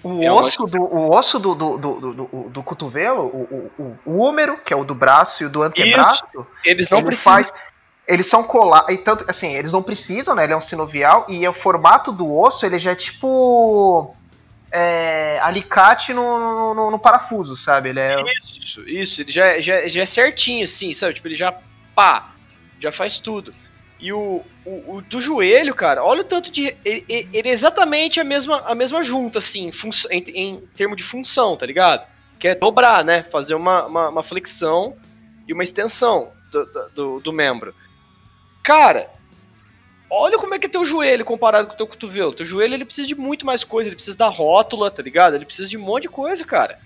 [0.03, 3.99] O É uma- osso, do, o osso do, do, do, do, do- cotovelo, o, o,
[4.07, 6.25] o, húmero, que é o do braço e o do antebraço,
[6.65, 7.53] Eles não ele precisam faz.
[8.09, 8.99] Eles são colados.
[9.05, 10.45] Tanto, assim, eles não precisam, né?
[10.45, 14.17] Ele é um sinovial e o formato do osso, ele já é tipo.
[14.73, 17.91] É, alicate no, no, no parafuso, sabe?
[17.91, 18.17] Ele é.
[18.41, 21.15] Isso, isso, ele já, é- já, é- já é certinho, assim, sabe?
[21.15, 21.53] Tipo, ele já,
[21.95, 22.31] pá,
[22.79, 23.51] já faz tudo.
[23.99, 26.75] E o, o, o do joelho, cara, olha o tanto de.
[26.85, 30.97] Ele, ele- é exatamente a mesma, a mesma junta, assim, em, func- em, em termo
[30.97, 32.07] de função, tá ligado?
[32.39, 33.23] Que é dobrar, né?
[33.25, 34.97] Fazer uma, uma, uma flexão
[35.47, 37.75] e uma extensão do, do- do membro.
[38.63, 39.11] Cara,
[40.11, 42.33] olha como é que é teu joelho comparado com o teu cotovelo.
[42.35, 43.89] Teu joelho, ele precisa de muito mais coisa.
[43.89, 45.35] Ele precisa da rótula, tá ligado?
[45.35, 46.79] Ele precisa de um monte de coisa, cara.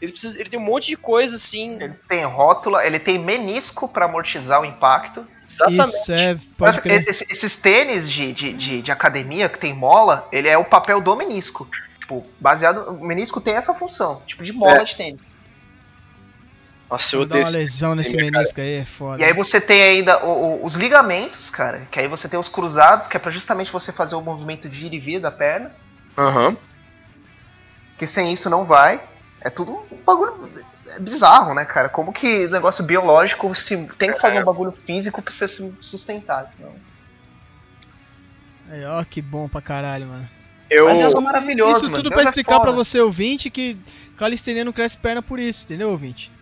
[0.00, 1.80] Ele, precisa, ele tem um monte de coisa assim.
[1.82, 5.26] Ele tem rótula, ele tem menisco pra amortizar o impacto.
[5.40, 5.88] Exatamente.
[5.88, 7.08] Isso é, pode crer.
[7.08, 11.00] Esse- esses tênis de, de, de, de academia que tem mola, ele é o papel
[11.00, 11.66] do menisco.
[11.98, 12.90] Tipo, baseado.
[12.90, 14.84] O menisco tem essa função, tipo de mola É.
[14.84, 15.20] de tênis.
[16.88, 17.42] Nossa, eu uma odeio.
[17.42, 19.20] esse- lesão nesse menisco aí, é foda.
[19.20, 22.48] E aí você tem ainda o- o- os ligamentos, cara, que aí você tem os
[22.48, 25.72] cruzados, que é pra justamente você fazer o movimento de ir e vir da perna,
[26.16, 26.56] Aham.
[27.98, 29.00] que sem isso não vai.
[29.40, 30.48] É tudo um bagulho
[30.88, 31.88] é bizarro, né, cara?
[31.88, 36.52] Como que negócio biológico se tem que fazer um bagulho físico pra você se sustentar.
[36.56, 36.72] senão-
[38.70, 40.28] Aí, ó, que bom pra caralho, mano.
[40.68, 40.86] Eu.
[40.88, 41.96] Mas é maravilhoso, Isso mano.
[41.96, 42.64] tudo Deus pra é explicar foda.
[42.66, 43.76] pra você, ouvinte, que
[44.16, 46.32] calistenia não cresce perna por isso, entendeu, ouvinte?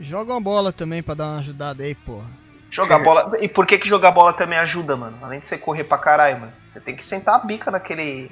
[0.00, 2.26] Joga uma bola também pra dar uma ajudada aí, porra.
[2.70, 3.32] Jogar bola.
[3.40, 5.18] E por que, que jogar bola também ajuda, mano?
[5.22, 6.52] Além de você correr pra caralho, mano.
[6.66, 8.30] Você tem que sentar a bica naquele.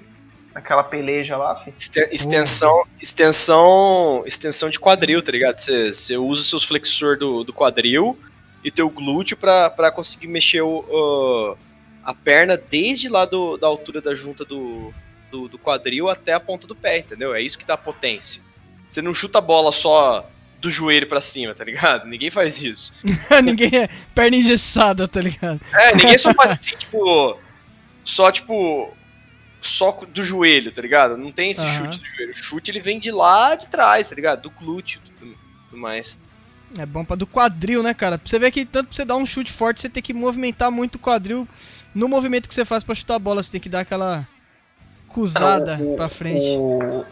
[0.55, 1.75] naquela peleja lá, filho.
[2.13, 5.59] Extensão, extensão, extensão de quadril, tá ligado?
[5.59, 8.19] Você, você usa seus flexor do, do quadril
[8.65, 11.57] e teu glúteo pra, pra conseguir mexer o, o-
[12.05, 14.93] a perna desde lá do, da altura da junta do,
[15.31, 17.35] do, do quadril até a ponta do pé, entendeu?
[17.35, 18.41] É isso que dá potência.
[18.89, 20.25] Você não chuta a bola só
[20.61, 22.07] do joelho pra cima, tá ligado?
[22.07, 22.93] Ninguém faz isso.
[23.45, 25.61] Ninguém é perna engessada, tá ligado?
[25.73, 27.39] É, ninguém só faz assim, tipo.
[28.05, 28.93] Só, tipo.
[29.61, 31.17] Só do joelho, tá ligado?
[31.17, 31.85] Não tem esse Aham.
[31.85, 32.33] chute do joelho.
[32.33, 34.43] O chute ele vem de lá de trás, tá ligado?
[34.43, 35.37] Do glúteo e tudo,
[35.71, 36.17] tudo mais.
[36.79, 38.19] É bom pra do quadril, né, cara?
[38.19, 40.71] Pra você ver que tanto pra você dar um chute forte, você tem que movimentar
[40.71, 41.47] muito o quadril.
[41.95, 44.27] No movimento que você faz pra chutar a bola, você tem que dar aquela
[45.09, 46.57] cruzada O- o- pra frente.
[46.59, 47.05] O,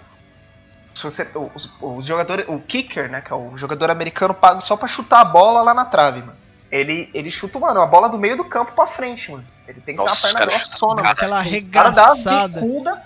[0.97, 2.47] se você, os, os jogadores.
[2.49, 3.20] O kicker, né?
[3.20, 6.36] Que é o jogador americano pago só pra chutar a bola lá na trave, mano.
[6.70, 9.44] Ele, ele chuta, mano, a bola do meio do campo pra frente, mano.
[9.68, 11.09] Ele tem que Nossa, ter uma perna grossona, mano.
[11.09, 12.61] Aquela arregaçada.
[12.61, 13.03] bicuda,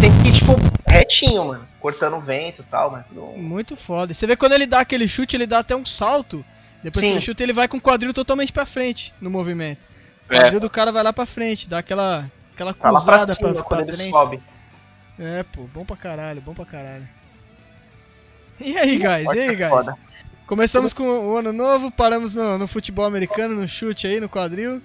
[0.00, 0.52] tem que ir, tipo,
[0.86, 1.66] retinho, mano.
[1.80, 3.04] Cortando o vento e tal, mas.
[3.10, 4.14] não- Muito foda.
[4.14, 6.44] Você vê quando ele dá aquele chute, ele dá até um salto.
[6.82, 7.10] Depois Sim.
[7.10, 9.86] que ele chuta, ele vai com o quadril totalmente pra frente no movimento.
[10.30, 10.40] O É.
[10.40, 13.52] quadril do cara vai lá pra frente, dá aquela, aquela Tá lá pra cruzada cima
[13.54, 14.10] pra, pra ele frente.
[14.10, 14.40] sobe.
[15.18, 17.08] É, pô, bom pra caralho, bom pra caralho.
[18.60, 19.30] E aí, guys?
[19.32, 19.86] E aí, ser guys?
[20.46, 24.82] Começamos com o ano novo, paramos no, no futebol americano, no chute aí, no quadril.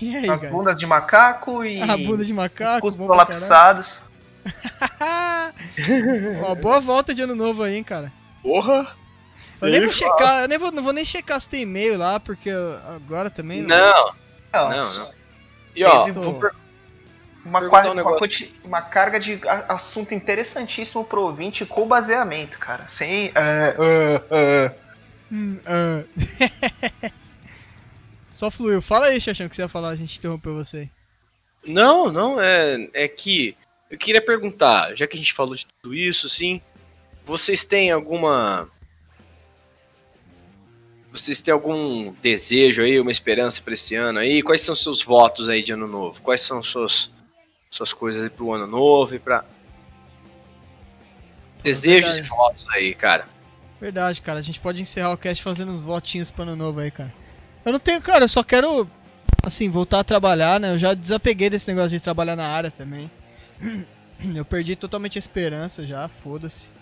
[0.00, 0.52] E aí, As guys?
[0.52, 1.80] bundas de macaco e.
[1.80, 4.00] A bunda de macaco, bom colapsados.
[6.46, 8.12] Ó, boa volta de ano novo aí, hein, cara.
[8.42, 8.96] Porra!
[9.60, 12.18] Eu nem vou checar, eu nem vou, não vou nem checar se tem e-mail lá,
[12.18, 12.50] porque
[12.86, 13.60] agora também...
[13.62, 13.76] Não,
[14.52, 15.10] Não, não, não.
[15.76, 16.54] E ó, vou, per-
[17.44, 18.18] uma, um uma,
[18.64, 22.88] uma carga de assunto interessantíssimo pro ouvinte com baseamento, cara.
[22.88, 23.32] Sem.
[23.34, 24.74] é, é, é.
[25.32, 26.04] Hum, ah.
[28.28, 28.80] Só fluiu.
[28.80, 30.88] Fala aí, Xaxão, o que você ia falar, a gente interrompeu você.
[31.66, 33.56] Não, não, é, é que
[33.90, 36.60] eu queria perguntar, já que a gente falou de tudo isso, sim,
[37.26, 38.68] vocês têm alguma.
[41.12, 44.44] Vocês têm algum desejo aí, uma esperança pra esse ano aí?
[44.44, 46.22] Quais são seus votos aí de ano novo?
[46.22, 47.10] Quais são suas,
[47.70, 49.44] suas coisas aí pro ano novo e pra.
[51.62, 52.28] Desejos e verdade.
[52.28, 53.28] votos aí, cara.
[53.80, 54.38] Verdade, cara.
[54.40, 57.14] A gente pode encerrar o cast fazendo uns votinhos pro ano novo aí, cara.
[57.64, 58.88] Eu não tenho, cara, eu só quero,
[59.44, 60.72] assim, voltar a trabalhar, né?
[60.72, 63.10] Eu já desapeguei desse negócio de trabalhar na área também.
[64.34, 66.72] Eu perdi totalmente a esperança já, foda-se.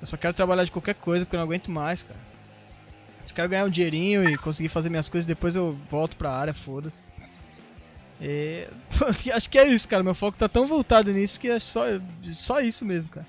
[0.00, 2.20] Eu só quero trabalhar de qualquer coisa porque eu não aguento mais, cara.
[3.24, 6.54] Só quero ganhar um dinheirinho e conseguir fazer minhas coisas, depois eu volto pra área,
[6.54, 7.08] foda-se.
[8.20, 8.66] E...
[9.32, 10.02] Acho que é isso, cara.
[10.02, 11.82] Meu foco tá tão voltado nisso que é só,
[12.24, 13.26] só isso mesmo, cara.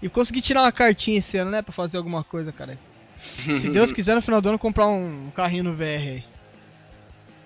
[0.00, 1.60] E consegui tirar uma cartinha esse ano, né?
[1.62, 2.78] Pra fazer alguma coisa, cara.
[3.20, 6.24] Se Deus quiser, no final do ano, comprar um carrinho no VR aí.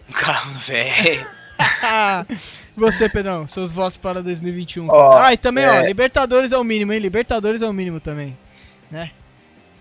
[0.09, 1.26] Um carro velho.
[2.76, 4.88] E você, Pedrão, seus votos para 2021.
[4.90, 6.99] Ó, ah, e também, ó, é- Libertadores é o mínimo, hein?
[6.99, 8.36] Libertadores é o mínimo também,
[8.90, 9.11] né?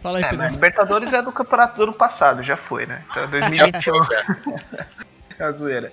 [0.02, 0.46] Fala aí, É, Pedrão.
[0.46, 3.04] mas Libertadores é do campeonato do ano passado, já foi, né?
[3.10, 3.94] Então 2021
[5.40, 5.92] é a zoeira.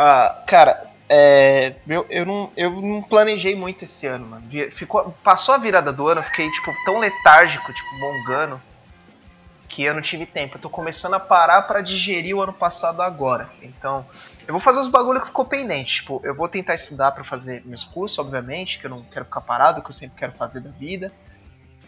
[0.00, 4.46] Ah, cara, é, eu, eu, não, eu não planejei muito esse ano, mano.
[4.70, 8.62] Ficou, passou a virada do ano, fiquei, tipo, tão letárgico, tipo, mongando,
[9.68, 10.56] que eu não tive tempo.
[10.56, 13.50] Eu tô começando a parar pra digerir o ano passado agora.
[13.60, 14.06] Então,
[14.46, 15.96] eu vou fazer os bagulho que ficou pendente.
[15.96, 19.40] Tipo, eu vou tentar estudar pra fazer meus cursos, obviamente, que eu não quero ficar
[19.40, 21.10] parado, que eu sempre quero fazer da vida.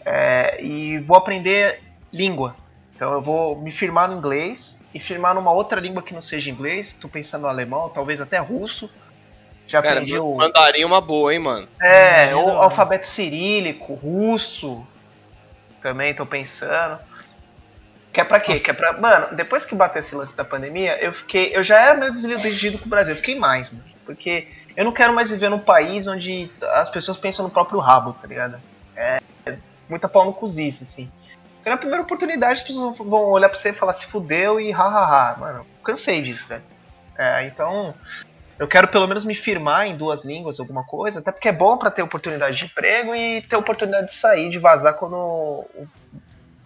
[0.04, 1.80] É, e vou aprender
[2.12, 2.56] língua.
[2.96, 6.50] Então eu vou me firmar no inglês e firmar numa outra língua que não seja
[6.50, 6.92] inglês.
[6.92, 8.90] Tô pensando no alemão, talvez até russo.
[9.66, 11.68] Já Cara, aprendi o, mandarim é uma boa, hein, mano?
[11.80, 14.84] é, é o alfabeto cirílico, russo.
[15.80, 16.98] Também tô pensando.
[18.12, 18.58] Que é pra quê?
[18.58, 18.94] Que é pra.
[18.94, 21.56] Mano, depois que bateu esse lance da pandemia, eu fiquei.
[21.56, 23.14] Eu já era meio desiludido com o Brasil.
[23.14, 23.84] Eu fiquei mais, mano.
[24.04, 28.12] Porque eu não quero mais viver num país onde as pessoas pensam no próprio rabo,
[28.14, 28.60] tá ligado?
[28.96, 29.20] É
[29.88, 31.10] muita pau no cozice, assim.
[31.60, 34.70] Porque na primeira oportunidade as pessoas vão olhar pra você e falar se fudeu e
[34.70, 35.36] hahaha.
[35.38, 36.62] Mano, cansei disso, velho.
[37.18, 37.94] É, então.
[38.58, 41.78] Eu quero pelo menos me firmar em duas línguas, alguma coisa, até porque é bom
[41.78, 45.88] pra ter oportunidade de emprego e ter oportunidade de sair, de vazar quando o,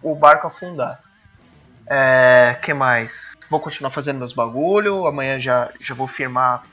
[0.03, 0.99] o barco afundar.
[1.87, 3.33] É, que mais?
[3.49, 6.63] Vou continuar fazendo meus bagulho, amanhã já, já vou firmar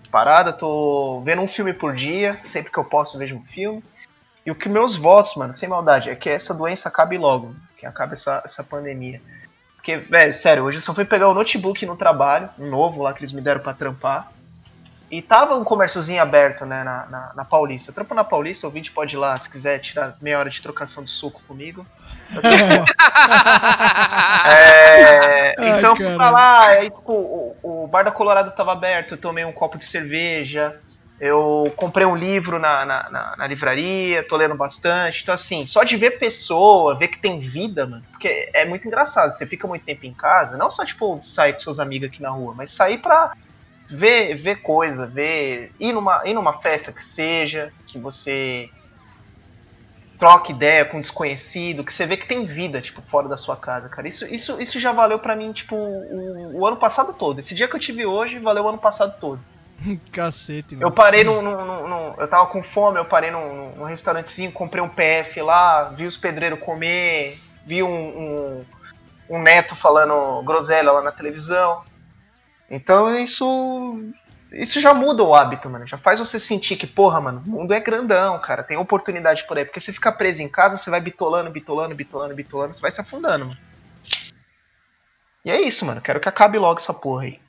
[0.00, 3.82] as paradas, tô vendo um filme por dia, sempre que eu posso vejo um filme.
[4.44, 7.86] E o que meus votos, mano, sem maldade, é que essa doença acabe logo, que
[7.86, 9.20] acabe essa, essa pandemia.
[9.76, 13.12] Porque, velho, sério, hoje eu só fui pegar o notebook no trabalho, um novo lá
[13.12, 14.32] que eles me deram pra trampar.
[15.10, 17.90] E tava um comérciozinho aberto, né, na, na, na Paulista.
[17.90, 20.62] Eu trampo na Paulista, o vídeo pode ir lá, se quiser tirar meia hora de
[20.62, 21.86] trocação de suco comigo.
[24.44, 28.72] É, Ai, então eu fui pra lá, aí tipo, o, o bar da Colorado tava
[28.72, 30.80] aberto, eu tomei um copo de cerveja,
[31.22, 35.20] eu comprei um livro na, na, na- na livraria, tô lendo bastante.
[35.22, 39.32] Então, assim, só de ver pessoa, ver que tem vida, mano, porque é muito engraçado.
[39.36, 42.30] Você fica muito tempo em casa, não só, tipo, sair com seus amigos aqui na
[42.30, 43.30] rua, mas sair pra
[43.90, 45.72] ver, ver coisa, ver.
[45.80, 48.68] Ir numa, ir numa festa que seja, que você
[50.18, 53.56] troca ideia com um desconhecido, que você vê que tem vida, tipo, fora da sua
[53.60, 54.08] casa, cara.
[54.08, 57.40] Isso, isso, isso já valeu pra mim, tipo, o, o ano passado todo.
[57.40, 59.44] Esse dia que eu tive hoje, valeu o ano passado todo.
[60.12, 60.86] Cacete, mano.
[60.86, 64.82] Eu parei num, num- num- Eu tava com fome, eu parei num, num restaurantezinho, comprei
[64.82, 68.64] um PF lá, vi os pedreiros comer, vi um, um,
[69.30, 71.82] um neto falando groselha lá na televisão.
[72.70, 74.00] Então isso.
[74.50, 75.86] Isso já muda o hábito, mano.
[75.86, 78.62] Já faz você sentir que, porra, mano, o mundo é grandão, cara.
[78.62, 79.64] Tem oportunidade por aí.
[79.64, 83.00] Porque você fica preso em casa, você vai bitolando, bitolando, bitolando, bitolando, você vai se
[83.00, 83.58] afundando, mano.
[85.42, 86.02] E é isso, mano.
[86.02, 87.40] Quero que acabe logo essa porra aí.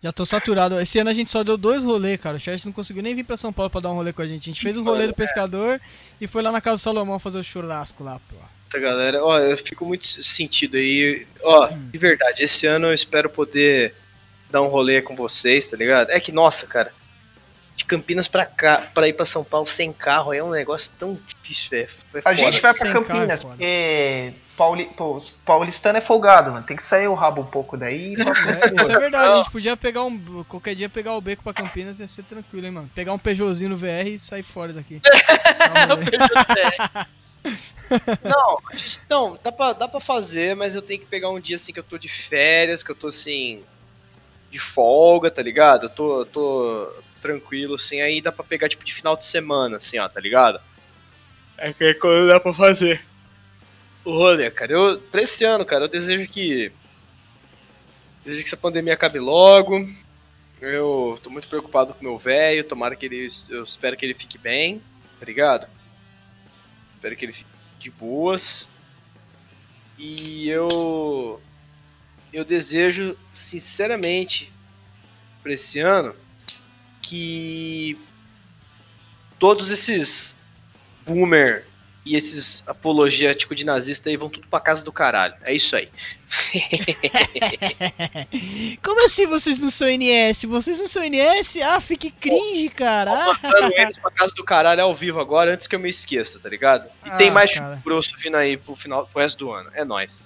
[0.00, 0.80] Já tô saturado.
[0.80, 2.36] Esse ano a gente só deu dois rolês, cara.
[2.36, 4.26] O Charles não conseguiu nem vir pra São Paulo pra dar um rolê com a
[4.26, 4.48] gente.
[4.48, 5.80] A gente fez um rolê do pescador
[6.20, 8.36] e foi lá na casa do Salomão fazer o churrasco lá, pô.
[8.70, 11.26] Tá, galera, ó, eu fico muito sentido aí.
[11.42, 13.94] Ó, de verdade, esse ano eu espero poder
[14.50, 16.10] dar um rolê com vocês, tá ligado?
[16.10, 16.92] É que, nossa, cara,
[17.78, 20.90] de Campinas pra cá, pra ir pra São Paulo sem carro aí é um negócio
[20.98, 21.88] tão difícil, velho.
[22.10, 22.36] Foi A foda.
[22.36, 26.66] gente vai pra Sem carro, Campinas, porque Pauli, pô, paulistano é folgado, mano.
[26.66, 28.14] Tem que sair o rabo um pouco daí.
[28.18, 30.42] É, isso é verdade, a gente podia pegar um.
[30.48, 32.90] Qualquer dia pegar o beco pra Campinas ia ser tranquilo, hein, mano.
[32.92, 35.00] Pegar um Peugeotzinho no VR e sair fora daqui.
[38.24, 41.40] Não, a gente- não, dá pra, dá pra fazer, mas eu tenho que pegar um
[41.40, 43.62] dia assim que eu tô de férias, que eu tô assim.
[44.50, 45.84] de folga, tá ligado?
[45.84, 46.20] Eu tô.
[46.20, 50.08] eu tô tranquilo, assim, aí dá pra pegar, tipo, de final de semana, assim, ó,
[50.08, 50.60] tá ligado?
[51.56, 53.04] É que é quando dá pra fazer.
[54.04, 56.72] O rolê, cara, eu, pra esse ano, cara, eu desejo que.
[58.24, 59.88] Desejo que essa pandemia acabe logo.
[60.60, 63.28] Eu tô muito preocupado com o meu velho, tomara que ele.
[63.48, 64.82] Eu espero que ele fique bem,
[65.18, 65.68] tá ligado?
[66.94, 68.68] Espero que ele fique de boas.
[69.98, 71.40] E eu.
[72.32, 74.52] Eu desejo, sinceramente,
[75.42, 76.14] pra esse ano,
[77.08, 77.96] que
[79.38, 80.34] todos esses
[81.06, 81.64] boomer
[82.04, 85.34] e esses apologéticos de nazista aí vão tudo pra casa do caralho.
[85.42, 85.88] É isso aí.
[88.82, 90.44] Como assim vocês não são NS?
[90.44, 91.58] Vocês não são NS?
[91.62, 93.10] Ah, fique cringe, cara.
[93.42, 96.48] Mandando eles pra casa do caralho ao vivo agora, antes que eu me esqueça, tá
[96.48, 96.86] ligado?
[97.04, 97.74] E Ah, tem mais cara.
[97.74, 99.70] chumbo grosso vindo aí pro final pro resto do ano.
[99.74, 100.22] É nóis.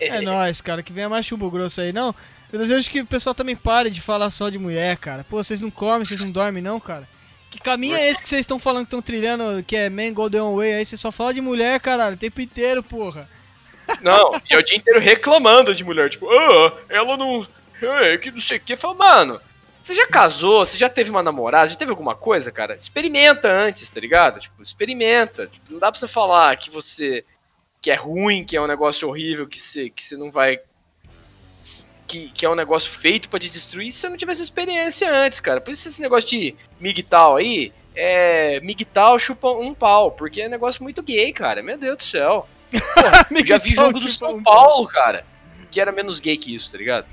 [0.00, 2.14] É nóis, cara, que venha mais chumbo grosso aí, não.
[2.52, 5.24] Eu desejo que o pessoal também pare de falar só de mulher, cara.
[5.24, 7.08] Pô, vocês não comem, vocês não dormem, não, cara.
[7.50, 10.54] Que caminho é esse que vocês estão falando que estão trilhando, que é Man Golden
[10.56, 10.86] Way aí?
[10.86, 13.28] Você só fala de mulher, caralho, o tempo inteiro, porra.
[14.02, 17.46] Não, e eu o dia inteiro reclamando de mulher, tipo, ah, ela não.
[17.80, 18.76] É, que não sei o que.
[18.76, 19.40] Fala, mano,
[19.82, 20.66] você já casou?
[20.66, 21.68] Você já teve uma namorada?
[21.68, 22.74] Já teve alguma coisa, cara?
[22.74, 24.40] Experimenta antes, tá ligado?
[24.40, 25.46] Tipo, experimenta.
[25.46, 27.24] Tipo, não dá pra você falar que você.
[27.80, 30.58] que é ruim, que é um negócio horrível, que você, que você não vai.
[32.06, 35.40] Que, que é um negócio feito pra te destruir se você não tivesse experiência antes,
[35.40, 35.60] cara.
[35.60, 37.72] Por isso esse negócio de migtal aí.
[37.94, 38.60] É.
[38.60, 41.62] Migtal chupa um pau, porque é um negócio muito gay, cara.
[41.62, 42.48] Meu Deus do céu.
[42.72, 45.24] Eu já vi Miguel jogo do São Paulo, cara,
[45.70, 47.06] que era menos gay que isso, tá ligado?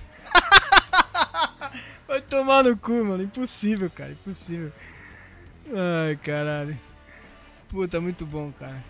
[2.07, 3.23] Vai tomar no cu, mano.
[3.23, 4.11] Impossível, cara.
[4.11, 4.71] Impossível.
[5.73, 6.77] Ai, caralho.
[7.69, 8.83] Puta, muito bom, cara.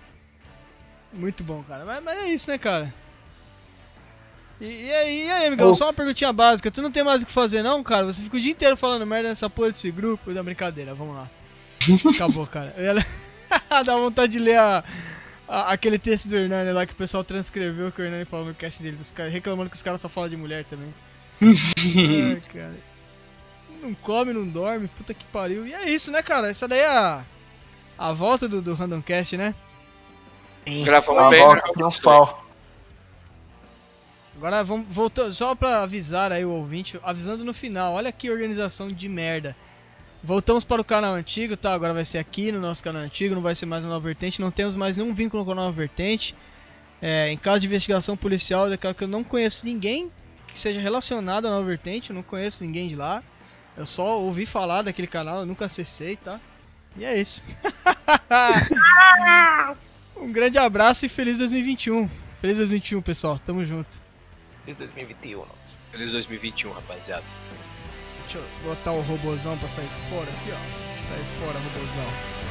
[1.14, 1.86] Muito bom, cara.
[1.86, 2.94] Mas, mas é isso, né, cara?
[4.64, 5.70] E, e aí, e aí, amigão?
[5.70, 5.74] Ô.
[5.74, 6.72] Só uma perguntinha básica.
[6.72, 8.06] Tu não tem mais o que fazer, não, cara?
[8.06, 10.32] Você fica o dia inteiro falando merda nessa porra desse grupo.
[10.32, 10.96] Não, brincadeira.
[10.96, 11.30] Vamos lá.
[12.16, 12.74] Acabou, cara.
[12.78, 13.06] Eu ia-
[13.84, 14.82] Dá vontade de ler a,
[15.50, 18.54] a- aquele texto do Hernani lá que o pessoal transcreveu que o Hernani falou no
[18.56, 20.94] cast dele, dos caras, reclamando que os caras só falam de mulher também.
[21.44, 22.76] Ai, cara.
[23.82, 25.68] Não come, não dorme, puta que pariu.
[25.68, 26.48] E é isso, né, cara?
[26.50, 27.22] Essa daí é a,
[27.98, 29.54] a volta do, do Random Cast, né?
[30.86, 32.00] Gravamos Uma bem, gravamos.
[34.36, 38.92] Agora vamos voltando, só pra avisar aí o ouvinte, avisando no final, olha que organização
[38.92, 39.56] de merda.
[40.24, 41.74] Voltamos para o canal antigo, tá?
[41.74, 44.42] Agora vai ser aqui no nosso canal antigo, não vai ser mais na Nova Vertente,
[44.42, 46.36] não temos mais nenhum vínculo com a Nova Vertente.
[47.02, 50.10] É, em caso de investigação policial, é claro que eu não conheço ninguém
[50.48, 53.22] que seja relacionado à Nova Vertente, eu não conheço ninguém de lá.
[53.76, 56.40] Eu só ouvi falar daquele canal, eu nunca acessei, tá?
[56.96, 57.44] E é isso.
[60.16, 62.10] um grande abraço e feliz 2021.
[62.40, 63.40] Feliz 2021, pessoal.
[63.40, 64.03] Tamo junto.
[64.66, 65.46] De 2021.
[65.92, 67.24] Feliz 2021, rapaziada.
[68.22, 70.98] Deixa eu botar o robozão pra sair fora aqui, ó.
[70.98, 72.43] Sair fora, robozão.